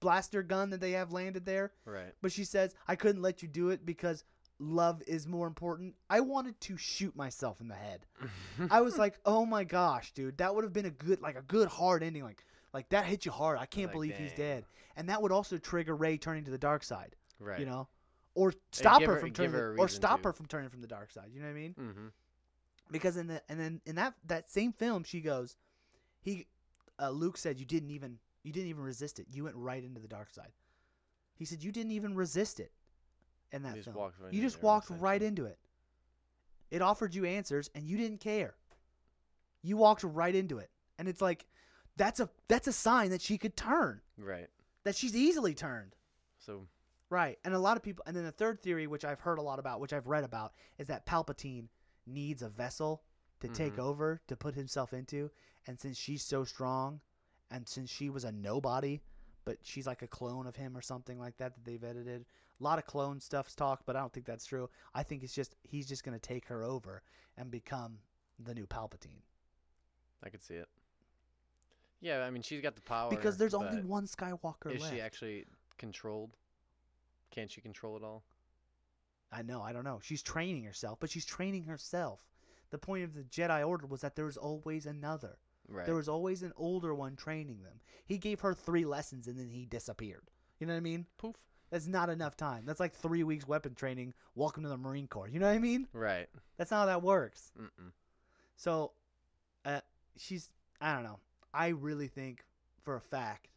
[0.00, 1.72] blaster gun that they have landed there.
[1.84, 2.12] Right.
[2.22, 4.24] But she says, "I couldn't let you do it because
[4.58, 8.06] love is more important." I wanted to shoot myself in the head.
[8.70, 11.42] I was like, "Oh my gosh, dude, that would have been a good like a
[11.42, 13.58] good hard ending like like that hit you hard.
[13.58, 14.64] I can't Like, believe he's dead."
[14.96, 17.60] And that would also trigger Rey turning to the dark side, right.
[17.60, 17.86] you know?
[18.34, 20.28] Or stop her her- from turning her or stop to.
[20.28, 21.30] her from turning from the dark side.
[21.32, 21.74] You know what I mean?
[21.78, 22.06] Mm-hmm.
[22.90, 25.56] because in the and then in that that same film she goes
[26.20, 26.46] he
[27.00, 29.26] uh, luke said you didn't even you didn't even resist it.
[29.30, 30.50] You went right into the dark side.
[31.34, 32.72] He said you didn't even resist it
[33.52, 33.96] in that You just film.
[33.96, 35.58] walked right you into just it, walked right into it.
[36.70, 38.54] It offered you answers and you didn't care.
[39.62, 40.70] You walked right into it.
[40.98, 41.46] And it's like
[41.96, 44.00] that's a that's a sign that she could turn.
[44.16, 44.48] Right.
[44.84, 45.94] that she's easily turned.
[46.38, 46.66] So
[47.10, 47.38] Right.
[47.44, 49.58] And a lot of people and then the third theory which I've heard a lot
[49.58, 51.68] about, which I've read about, is that Palpatine
[52.06, 53.02] needs a vessel
[53.40, 53.80] to take Mhm.
[53.80, 55.30] over, to put himself into,
[55.66, 57.00] and since she's so strong
[57.50, 59.00] and since she was a nobody,
[59.44, 62.24] but she's like a clone of him or something like that that they've edited.
[62.60, 64.68] A lot of clone stuff's talk, but I don't think that's true.
[64.94, 67.02] I think it's just he's just going to take her over
[67.36, 67.98] and become
[68.44, 69.22] the new Palpatine.
[70.22, 70.68] I could see it.
[72.00, 73.10] Yeah, I mean she's got the power.
[73.10, 74.94] Because there's only one Skywalker Is left.
[74.94, 75.46] she actually
[75.78, 76.36] controlled?
[77.30, 78.24] Can't she control it all?
[79.30, 80.00] I know, I don't know.
[80.02, 82.20] She's training herself, but she's training herself.
[82.70, 85.36] The point of the Jedi Order was that there was always another.
[85.68, 85.86] Right.
[85.86, 87.80] There was always an older one training them.
[88.06, 90.30] He gave her three lessons and then he disappeared.
[90.58, 91.06] You know what I mean?
[91.18, 91.36] Poof.
[91.70, 92.64] That's not enough time.
[92.64, 94.14] That's like three weeks weapon training.
[94.34, 95.28] Welcome to the Marine Corps.
[95.28, 95.86] You know what I mean?
[95.92, 96.26] Right.
[96.56, 97.52] That's not how that works.
[97.60, 97.92] Mm-mm.
[98.56, 98.92] So,
[99.66, 99.80] uh,
[100.16, 100.48] she's.
[100.80, 101.18] I don't know.
[101.52, 102.44] I really think
[102.82, 103.48] for a fact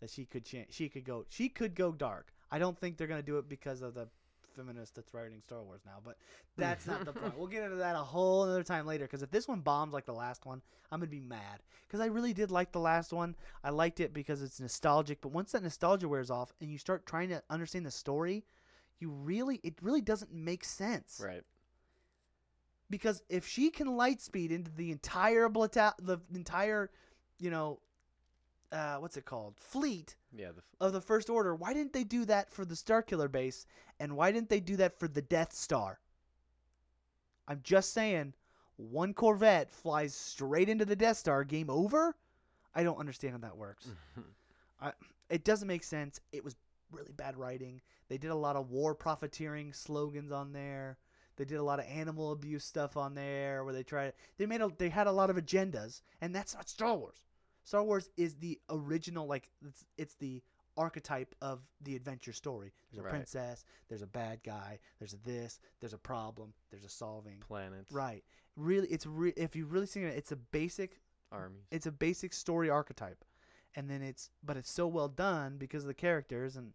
[0.00, 0.68] that she could change.
[0.70, 1.24] She could go.
[1.28, 2.32] She could go dark.
[2.50, 4.08] I don't think they're gonna do it because of the
[4.54, 5.98] feminist that's writing Star Wars now.
[6.04, 6.16] But
[6.56, 7.36] that's not the point.
[7.36, 9.04] We'll get into that a whole another time later.
[9.04, 11.62] Because if this one bombs like the last one, I'm gonna be mad.
[11.86, 13.34] Because I really did like the last one.
[13.64, 15.20] I liked it because it's nostalgic.
[15.20, 18.44] But once that nostalgia wears off and you start trying to understand the story,
[18.98, 21.42] you really it really doesn't make sense Right.
[22.90, 26.90] because if she can light speed into the entire blata- the entire,
[27.38, 27.80] you know,
[28.72, 31.54] uh, what's it called fleet Yeah, the, f- of the First Order.
[31.54, 33.66] Why didn't they do that for the Starkiller base?
[34.00, 36.00] And why didn't they do that for the Death Star?
[37.48, 38.34] I'm just saying,
[38.76, 41.44] one Corvette flies straight into the Death Star.
[41.44, 42.16] Game over.
[42.74, 43.88] I don't understand how that works.
[44.80, 44.92] I,
[45.28, 46.20] It doesn't make sense.
[46.32, 46.56] It was
[46.90, 47.80] really bad writing.
[48.08, 50.98] They did a lot of war profiteering slogans on there.
[51.36, 54.60] They did a lot of animal abuse stuff on there where they tried they made
[54.60, 57.16] a they had a lot of agendas and that's not Star Wars.
[57.64, 60.42] Star Wars is the original like it's, it's the
[60.76, 62.72] archetype of the adventure story.
[62.90, 63.10] There's a Right.
[63.10, 67.38] princess, there's a bad guy, there's a this, there's a problem, there's a solving.
[67.40, 67.86] planet.
[67.90, 68.24] Right.
[68.56, 71.62] Really it's re- if you really think it, it's a basic armies.
[71.70, 73.24] it's a basic story archetype
[73.74, 76.72] and then it's but it's so well done because of the characters and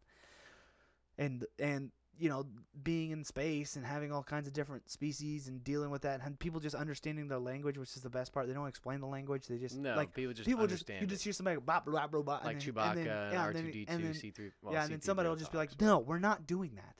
[1.17, 2.45] and and you know
[2.83, 6.37] being in space and having all kinds of different species and dealing with that and
[6.39, 9.47] people just understanding their language which is the best part they don't explain the language
[9.47, 11.09] they just no, like people just people just understand you it.
[11.09, 13.41] just hear somebody bop blah blah blah like and then, Chewbacca and then, and, yeah,
[13.41, 14.51] R and two then- D two, C three.
[14.71, 16.95] Yeah and then somebody will just be like no we're not doing that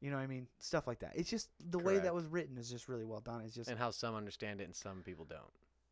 [0.00, 2.56] you know what I mean stuff like that it's just the way that was written
[2.56, 5.24] is just really well done it's just and how some understand it and some people
[5.24, 5.40] don't.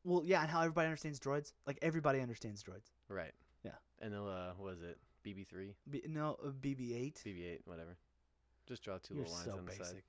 [0.05, 3.33] well yeah and how everybody understands droids like everybody understands droids Right.
[3.64, 3.73] Yeah.
[4.01, 7.96] And then uh, was it BB three, B- no uh, BB8 BB eight, whatever.
[8.66, 9.87] Just draw 2 You're little lines so on the basic.
[9.87, 10.02] side.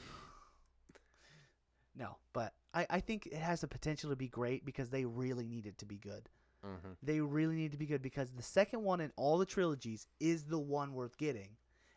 [1.96, 5.46] no, but I, I think it has the potential to be great because they really
[5.46, 6.28] need it to be good.
[6.64, 6.92] Mm-hmm.
[7.02, 10.44] They really need to be good because the second one in all the trilogies is
[10.44, 11.50] the one worth getting.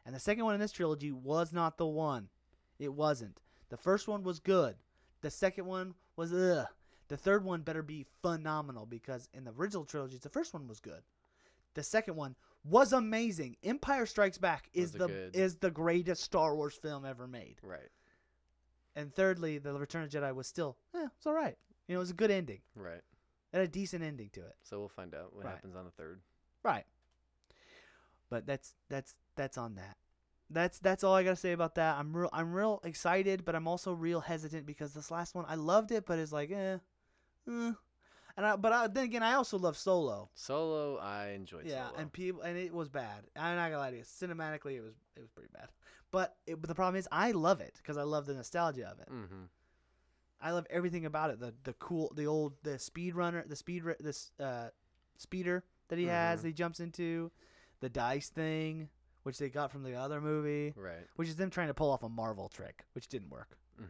[0.06, 2.30] And the second one in this trilogy was not the one.
[2.78, 3.42] It wasn't.
[3.70, 4.76] The first one was good.
[5.22, 6.68] The second one was ugh.
[7.08, 10.80] The third one better be phenomenal because in the original trilogies, the first one was
[10.80, 11.02] good.
[11.80, 13.56] The second one was amazing.
[13.64, 17.58] Empire Strikes Back is the good- is the greatest Star Wars film ever made.
[17.64, 17.88] Right.
[18.98, 21.58] And thirdly, the Return of Jedi was still, eh, it's all right.
[21.88, 22.60] You know, it was a good ending.
[22.76, 22.98] Right.
[23.54, 24.58] It had a decent ending to it.
[24.62, 25.52] So we'll find out what Right.
[25.56, 26.22] happens on the third.
[26.64, 26.86] Right.
[28.30, 29.96] But that's that's that's on that.
[30.50, 31.98] That's that's all I gotta say about that.
[31.98, 35.56] I'm real I'm real excited, but I'm also real hesitant because this last one I
[35.56, 36.80] loved it, but it's like eh,
[37.48, 37.72] eh.
[38.40, 40.30] And I, but I, then again I also love Solo.
[40.34, 41.66] Solo, I enjoyed.
[41.68, 42.00] yeah, Solo.
[42.00, 43.26] and people and it was bad.
[43.36, 44.04] I'm not gonna lie to you.
[44.04, 45.68] Cinematically, it was it was pretty bad.
[46.12, 49.00] But it, but the problem is I love it because I love the nostalgia of
[49.00, 49.10] it.
[49.12, 49.44] mm-hmm.
[50.42, 51.40] I love everything about it.
[51.40, 54.70] The the cool, the old, the speed runner, the speed, this uh,
[55.18, 56.42] speeder that he has, Mhm.
[56.44, 57.30] that he jumps into,
[57.82, 58.90] the dice thing,
[59.24, 61.06] which they got from the other movie, Right.
[61.18, 63.58] which is them trying to pull off a Marvel trick, which didn't work.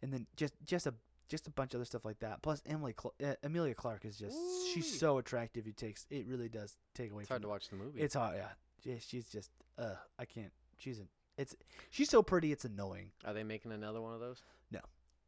[0.00, 0.94] And then just just a
[1.28, 2.42] just a bunch of other stuff like that.
[2.42, 4.36] Plus Emily Cl- uh, Emilia Clarke is just
[4.72, 5.66] she's so attractive.
[5.66, 8.00] It takes it really does take away It's from hard to watch the movie.
[8.00, 8.48] It's hard, yeah.
[8.84, 10.52] Yeah, She's just uh, I can't.
[10.78, 11.02] She's a,
[11.36, 11.54] it's
[11.90, 12.52] she's so pretty.
[12.52, 13.10] It's annoying.
[13.24, 14.42] Are they making another one of those?
[14.70, 14.80] No.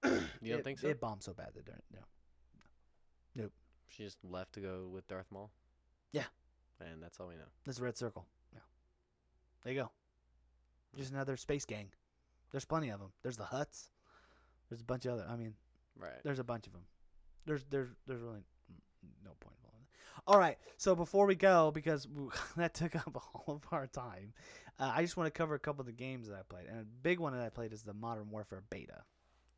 [0.42, 0.88] You don't It- think so?
[0.88, 2.00] It bombed so bad that they're no.
[3.34, 3.52] Nope.
[3.88, 5.50] She just left to go with Darth Maul.
[6.12, 6.24] Yeah.
[6.80, 7.42] And that's all we know.
[7.64, 8.26] There's a red circle.
[8.52, 8.60] Yeah.
[9.64, 9.90] There you go.
[10.96, 11.88] Just another space gang.
[12.50, 13.12] There's plenty of them.
[13.22, 13.90] There's the Hutts.
[14.68, 15.26] There's a bunch of other.
[15.28, 15.54] I mean,
[15.98, 16.22] Right.
[16.24, 16.83] there's a bunch of them.
[17.46, 18.42] There's there's there's really
[19.24, 19.76] no point involved.
[19.79, 19.87] in.
[20.26, 20.59] All right.
[20.76, 22.07] So before we go, because
[22.57, 24.33] that took up all of our time,
[24.79, 26.66] uh, I just want to cover a couple of the games that I played.
[26.68, 29.03] And a big one that I played is the Modern Warfare beta.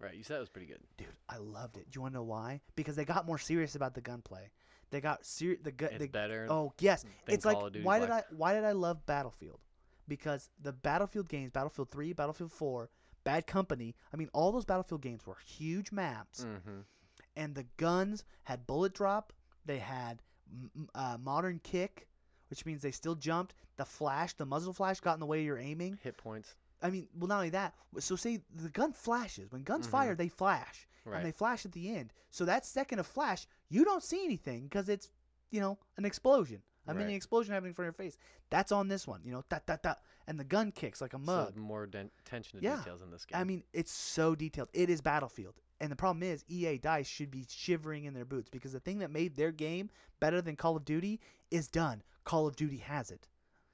[0.01, 0.15] Right.
[0.15, 0.81] You said it was pretty good.
[0.97, 1.89] Dude, I loved it.
[1.91, 2.61] Do you want to know why?
[2.75, 4.51] Because they got more serious about the gunplay.
[4.91, 5.61] They got serious.
[5.63, 5.91] The gun.
[5.93, 6.47] It's the, better.
[6.51, 9.05] Oh yes, than it's like Call of Duty why did I why did I love
[9.07, 9.59] Battlefield?
[10.09, 12.91] Because the Battlefield games, Battlefield Three, Battlefield Four,
[13.25, 13.95] Bad Company.
[14.13, 16.81] I mean, all those Battlefield games were huge maps, Mm-hmm.
[17.37, 19.33] and the guns had bullet drop.
[19.65, 20.23] They had
[20.95, 22.09] uh, modern kick,
[22.51, 23.55] which means they still jumped.
[23.77, 25.99] The flash, the muzzle flash, got in the way of your aiming.
[26.03, 26.57] Hit points.
[26.83, 27.75] I mean, well, not only that.
[28.01, 29.51] So say the gun flashes.
[29.53, 29.91] When guns Mhm.
[29.91, 31.19] fire, they flash Right.
[31.19, 32.13] and they flash at the end.
[32.31, 35.11] So that second of flash, you don't see anything because it's,
[35.51, 36.63] you know, an explosion.
[36.89, 37.11] I mean, Right.
[37.11, 38.19] an explosion happening in front of your face.
[38.51, 41.19] That's on this one, you know, that that that, and the gun kicks like a
[41.19, 41.55] mug.
[41.55, 42.77] So more den- attention to Yeah.
[42.79, 43.39] details in this game.
[43.41, 44.69] I mean, it's so detailed.
[44.73, 48.49] It is Battlefield, and the problem is EA Dice should be shivering in their boots
[48.51, 52.03] because the thing that made their game better than Call of Duty is done.
[52.25, 53.29] Call of Duty has it.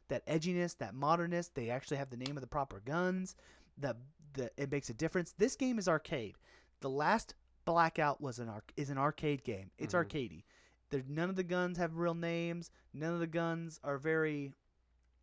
[0.09, 1.49] That edginess, that modernness.
[1.49, 3.37] They actually have the name of the proper guns.
[3.77, 3.97] The
[4.35, 5.33] the it makes a difference.
[5.33, 6.37] This game is arcade.
[6.81, 7.35] The last
[7.65, 9.71] Blackout was an arc is an arcade game.
[9.77, 10.05] It's Mhm.
[10.07, 10.45] arcadey.
[10.91, 12.71] There none of the guns have real names.
[12.95, 14.55] None of the guns are very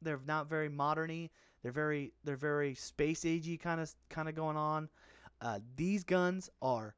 [0.02, 1.30] they're not very moderny.
[1.64, 4.90] They're very they're very space agey kind of kind of going on.
[5.42, 6.96] Uh, these guns are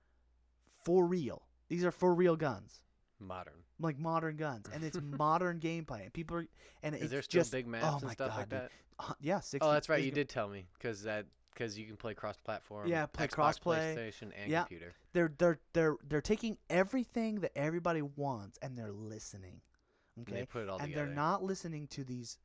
[0.83, 1.41] for real.
[1.69, 2.81] These are for real guns,
[3.19, 3.63] modern.
[3.79, 6.03] like modern guns, and it's modern gameplay.
[6.03, 6.45] And people are
[6.83, 8.60] and Is it's there still just big maps oh and stuff God, like dude.
[8.62, 8.71] that?
[8.99, 10.03] uh, yeah, 60, Oh, that's right.
[10.03, 12.88] You did tell me because that because you can play cross-platform.
[12.88, 13.95] Yeah, play Xbox, cross-play.
[13.97, 14.62] PlayStation, and Yeah.
[14.63, 14.93] computer.
[15.13, 19.62] they're they're they're they're taking everything that everybody wants and they're listening.
[20.15, 20.83] And Okay, they put it all together.
[20.86, 21.05] and together.
[21.07, 22.38] they're not listening to these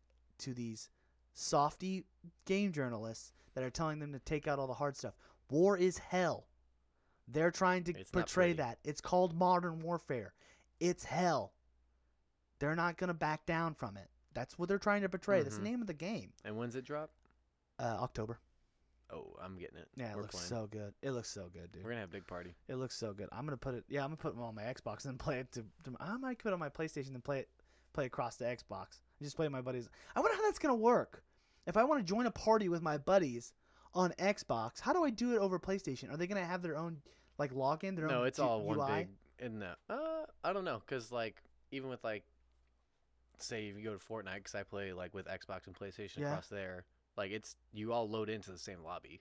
[0.42, 0.88] to these
[1.34, 2.04] softy
[2.44, 5.14] game journalists that are telling them to take out all the hard stuff.
[5.50, 6.46] War is hell.
[7.28, 8.78] They're trying to It's portray that.
[8.84, 10.34] It's called modern warfare.
[10.80, 11.52] It's hell.
[12.58, 14.08] They're not going to back down from it.
[14.34, 15.42] That's what they're trying to portray.
[15.42, 15.64] That's the Mhm.
[15.64, 16.32] name of the game.
[16.44, 17.10] And when's it drop?
[17.78, 18.38] Uh, October.
[19.10, 19.88] Oh, I'm getting it.
[19.94, 20.48] Yeah, it We're looks playing.
[20.48, 20.94] so good.
[21.02, 21.84] It looks so good, dude.
[21.84, 22.54] We're gonna have a big party.
[22.68, 23.28] It looks so good.
[23.30, 23.84] I'm gonna put it.
[23.88, 25.62] Yeah, I'm gonna put it on my Xbox and play it to.
[25.84, 27.50] to I might put it on my PlayStation and play it,
[27.92, 29.00] play across the Xbox.
[29.20, 29.88] I just play with my buddies.
[30.16, 31.22] I wonder how that's gonna work.
[31.66, 33.52] If I want to join a party with my buddies
[33.94, 36.12] on Xbox, how do I do it over PlayStation?
[36.12, 36.98] Are they gonna have their own
[37.38, 37.94] like login?
[37.96, 38.86] Their No, own it's G- all one UI?
[39.04, 39.08] big.
[39.38, 42.24] And no, uh, I don't know, cause like even with like,
[43.38, 46.28] say if you go to Fortnite, cause I play like with Xbox and PlayStation Yeah.
[46.30, 46.84] across there.
[47.16, 49.20] Like it's you all load into the same lobby.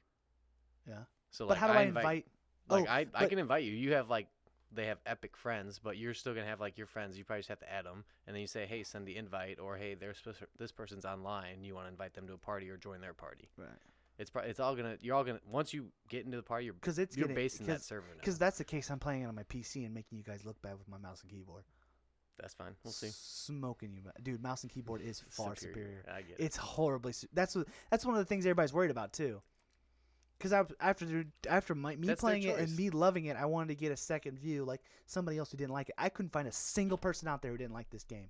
[0.87, 1.03] Yeah.
[1.31, 2.25] So But how do I invite?
[2.69, 3.71] Like oh, I, I but- can invite you.
[3.73, 4.27] You have like
[4.73, 7.17] they have epic friends, but you're still gonna have like your friends.
[7.17, 9.59] You probably just have to add them, and then you say, hey, send the invite,
[9.59, 10.21] or hey, there's
[10.57, 11.63] this person's online.
[11.63, 13.49] You want to invite them to a party or join their party.
[13.57, 13.69] Right.
[14.17, 16.73] It's pro- it's all gonna you're all gonna once you get into the party, you're
[16.75, 18.91] Because it's you're getting based in that server because that's the case.
[18.91, 21.21] I'm playing it on my PC and making you guys look bad with my mouse
[21.21, 21.63] and keyboard.
[22.39, 22.75] That's fine.
[22.83, 23.09] We'll see.
[23.11, 24.41] Smoking you, dude.
[24.41, 26.03] Mouse and keyboard is far superior.
[26.11, 26.43] I get it.
[26.43, 27.13] It's horribly.
[27.13, 27.67] Su- that's what.
[27.89, 29.41] That's one of the things everybody's worried about too.
[30.41, 33.75] Because after after my, me That's playing it and me loving it, I wanted to
[33.75, 35.95] get a second view, like somebody else who didn't like it.
[35.97, 38.27] I couldn't find a single person out there who didn't like this game.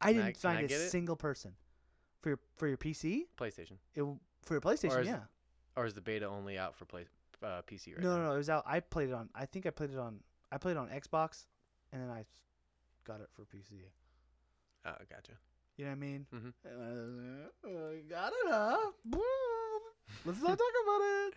[0.00, 0.90] I Can didn't I find a get it?
[0.90, 1.52] single person
[2.22, 3.24] for your for your PC.
[3.38, 4.02] PlayStation, It,
[4.42, 5.20] for your PlayStation, is- yeah.
[5.76, 7.04] or is the beta only out for play
[7.42, 8.16] uh, PC right no, now?
[8.16, 8.32] no, no.
[8.34, 8.64] It was out.
[8.66, 9.28] I played it on.
[9.34, 10.20] I think I played it on.
[10.50, 11.44] I played it on Xbox,
[11.92, 12.24] and then I
[13.04, 13.82] got it for PC.
[14.86, 15.32] Oh, gotcha.
[15.76, 16.26] You know what I mean?
[16.34, 16.48] Mm-hmm.
[16.64, 18.78] Uh, uh, got it, huh?
[20.24, 21.34] Let's not talk about it.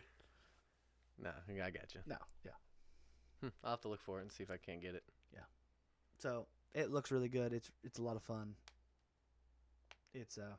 [1.21, 2.01] No, I got you.
[2.05, 2.51] No, yeah.
[3.41, 5.03] Hmm, I'll have to look for it and see if I can't get it.
[5.33, 5.41] Yeah.
[6.17, 7.53] So it looks really good.
[7.53, 8.55] It's it's a lot of fun.
[10.13, 10.55] It's uh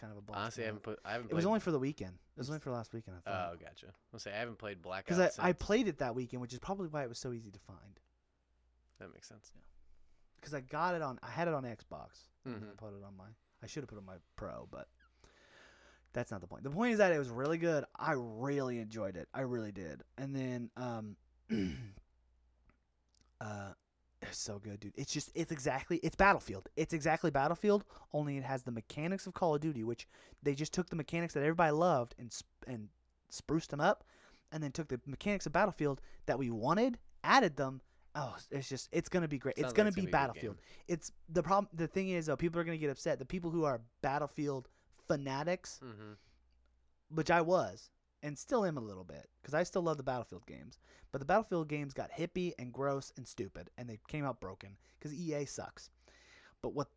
[0.00, 0.40] kind of a blast.
[0.40, 0.98] Honestly, I haven't put.
[1.04, 1.30] I haven't.
[1.30, 2.12] it was played- only for the weekend.
[2.36, 3.16] It was only for last weekend.
[3.16, 3.52] I thought.
[3.54, 3.86] Oh, gotcha.
[4.12, 5.06] I'll say I haven't played Blackout.
[5.18, 7.50] Because I, I played it that weekend, which is probably why it was so easy
[7.50, 8.00] to find.
[9.00, 9.52] That makes sense.
[9.54, 9.62] Yeah.
[10.40, 12.28] Because I got it on, I had it on Xbox.
[12.44, 12.76] and I Mhm.
[12.76, 13.24] put it on my.
[13.62, 14.88] I should have put it on my Pro, but
[16.16, 16.64] that's not the point.
[16.64, 17.84] The point is that it was really good.
[17.94, 19.28] I really enjoyed it.
[19.34, 20.02] I really did.
[20.16, 21.16] And then, um,
[23.40, 23.72] uh,
[24.22, 24.94] it's so good, dude.
[24.96, 26.68] It's just, it's exactly, it's Battlefield.
[26.74, 27.84] It's exactly Battlefield.
[28.14, 30.08] Only it has the mechanics of Call of Duty, which
[30.42, 32.88] they just took the mechanics that everybody loved and sp- and
[33.28, 34.04] spruced them up,
[34.52, 37.82] and then took the mechanics of Battlefield that we wanted, added them.
[38.14, 39.56] Oh, it's just, it's gonna be great.
[39.58, 40.56] it's Sounds like gonna it's be be Battlefield
[40.88, 43.50] it's the problem the thing is though people are going to get upset the people
[43.50, 44.68] who are battlefield
[45.08, 46.12] fanatics Mm-hmm.
[47.14, 47.90] which i was
[48.22, 50.78] and still am a little bit because i still love the battlefield games
[51.12, 54.76] but the battlefield games got hippie and gross and stupid and they came out broken
[54.98, 55.90] because ea sucks
[56.62, 56.88] but what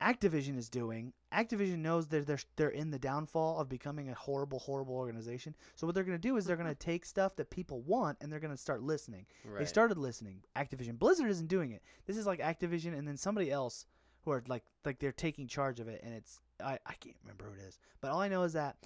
[0.00, 4.58] activision is doing activision knows that they're, they're in the downfall of becoming a horrible
[4.58, 7.50] horrible organization so what they're going to do is they're going to take stuff that
[7.50, 9.58] people want and they're going to start listening Right.
[9.58, 10.42] they started listening.
[10.56, 11.82] Activision Blizzard isn't doing it.
[12.06, 13.84] This is like Activision and then somebody else
[14.24, 17.44] who are like like they're taking charge of it and it's I, I can't remember
[17.44, 17.78] who it is.
[18.00, 18.76] But all I know is that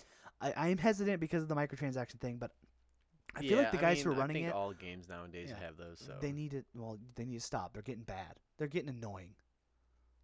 [0.41, 2.51] I, I am hesitant because of the microtransaction thing, but
[3.37, 5.51] I feel like the guys mean, who are I running think it all games nowadays
[5.51, 5.65] Yeah.
[5.65, 5.99] have those.
[6.07, 7.73] So they need to well, they need to stop.
[7.73, 8.39] They're getting bad.
[8.59, 9.35] They're getting annoying.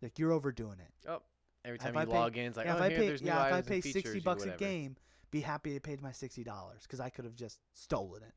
[0.01, 0.93] Like you're overdoing it.
[1.09, 1.23] Oh,
[1.65, 2.99] every if time I you pay- log in, it's like, yeah, oh, if I here,
[2.99, 4.97] pay there's new yeah, if I pay sixty bucks a game,
[5.31, 8.35] be happy I paid my sixty dollars because I could have just stolen it.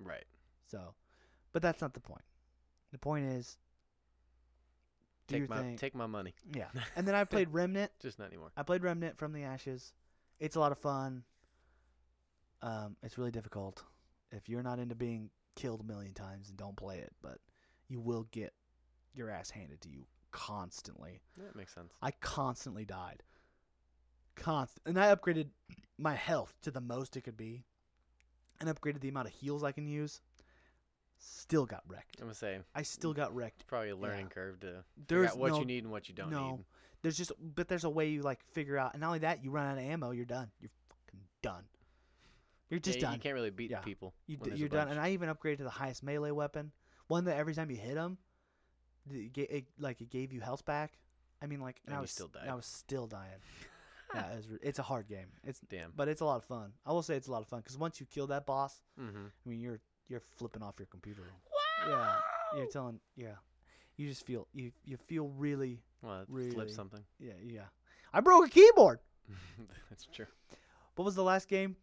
[0.00, 0.24] Right.
[0.66, 0.94] So,
[1.52, 2.24] but that's not the point.
[2.92, 3.56] The point is,
[5.28, 5.76] do Take your my thing.
[5.76, 6.34] take my money.
[6.54, 6.66] yeah.
[6.96, 7.92] And then I played Remnant.
[8.00, 8.50] Just not anymore.
[8.56, 9.92] I played Remnant from the Ashes.
[10.40, 11.22] It's a lot of fun.
[12.62, 13.84] Um, it's really difficult
[14.32, 17.38] if you're not into being killed a million times and don't play it, but
[17.88, 18.52] you will get
[19.14, 21.20] your ass handed to you constantly.
[21.36, 21.92] That makes sense.
[22.02, 23.22] I constantly died.
[24.36, 25.48] Constant, and I upgraded
[25.98, 27.64] my health to the most it could be,
[28.60, 30.20] and upgraded the amount of heals I can use.
[31.18, 32.16] Still got wrecked.
[32.20, 33.66] I'm gonna say I still got wrecked.
[33.66, 36.14] probably a learning curve to figure There's out what no, you need and what you
[36.14, 36.50] don't no.
[36.56, 36.64] need.
[37.02, 39.50] There's just, but there's a way you like figure out, and not only that, you
[39.50, 40.50] run out of ammo, you're done.
[40.60, 41.64] You're fucking done.
[42.70, 43.14] You're just Yeah, done.
[43.14, 43.80] You can't really beat Yeah.
[43.80, 44.14] people.
[44.26, 44.88] You d- you're done.
[44.88, 46.70] And I even upgraded to the highest melee weapon,
[47.08, 48.18] one that every time you hit them,
[49.10, 50.98] it, it, like it gave you health back.
[51.40, 52.48] I mean, like, and, And I was still dying.
[52.50, 53.38] I was still dying.
[54.14, 55.28] yeah, it was, it's a hard game.
[55.44, 55.92] It's Damn.
[55.96, 56.72] but it's a lot of fun.
[56.84, 59.26] I will say it's a lot of fun because once you kill that boss, Mm-hmm.
[59.26, 61.22] I mean, you're you're flipping off your computer.
[61.88, 62.14] Yeah,
[62.56, 62.98] you're telling.
[63.16, 63.34] Yeah,
[63.96, 66.50] you just feel you you feel really Well, Really?
[66.50, 67.02] flip something.
[67.18, 67.62] yeah yeah.
[68.12, 69.00] I broke a keyboard.
[69.90, 70.26] That's true.
[70.96, 71.76] What was the last game?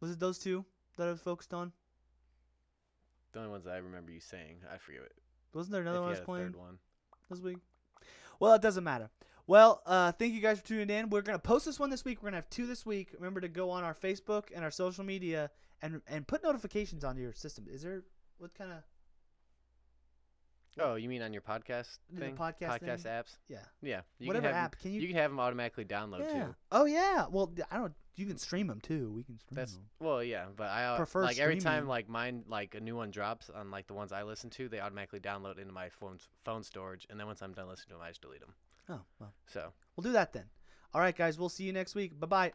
[0.00, 0.64] Was it those two
[0.96, 1.72] that I was focused on?
[3.32, 5.12] The only ones I remember you saying, I forget it.
[5.52, 6.78] Wasn't there if another you one I was had a playing third one.
[7.30, 7.58] this week?
[8.38, 9.10] Well, it doesn't matter.
[9.46, 11.10] Well, uh, thank you guys for tuning in.
[11.10, 12.22] We're gonna post this one this week.
[12.22, 13.10] We're gonna have two this week.
[13.18, 15.50] Remember to go on our Facebook and our social media
[15.84, 17.66] and and put notifications on your system.
[17.70, 18.02] Is there
[18.38, 18.78] what kind of
[20.76, 22.34] Oh, you mean on your podcast thing?
[22.34, 23.12] podcast podcast thing?
[23.12, 23.36] apps?
[23.48, 24.00] yeah Yeah.
[24.18, 24.78] You whatever can have app?
[24.80, 25.00] Can you?
[25.02, 26.44] You can have them automatically download yeah.
[26.44, 26.54] too.
[26.72, 27.26] Oh yeah.
[27.30, 27.92] Well, I don't.
[28.16, 29.12] You can stream them too.
[29.14, 29.84] We can stream That's them.
[30.00, 33.10] well, yeah, but I uh, Prefer like every time like mine like a new one
[33.10, 36.62] drops on like the ones I listen to, they automatically download into my phone's phone
[36.62, 38.54] storage, and then once I'm done listening to them, I just delete them.
[38.88, 39.32] Oh well.
[39.46, 40.44] So We'll do that then.
[40.92, 41.38] All right, guys.
[41.38, 42.18] We'll see you next week.
[42.18, 42.52] Bye bye.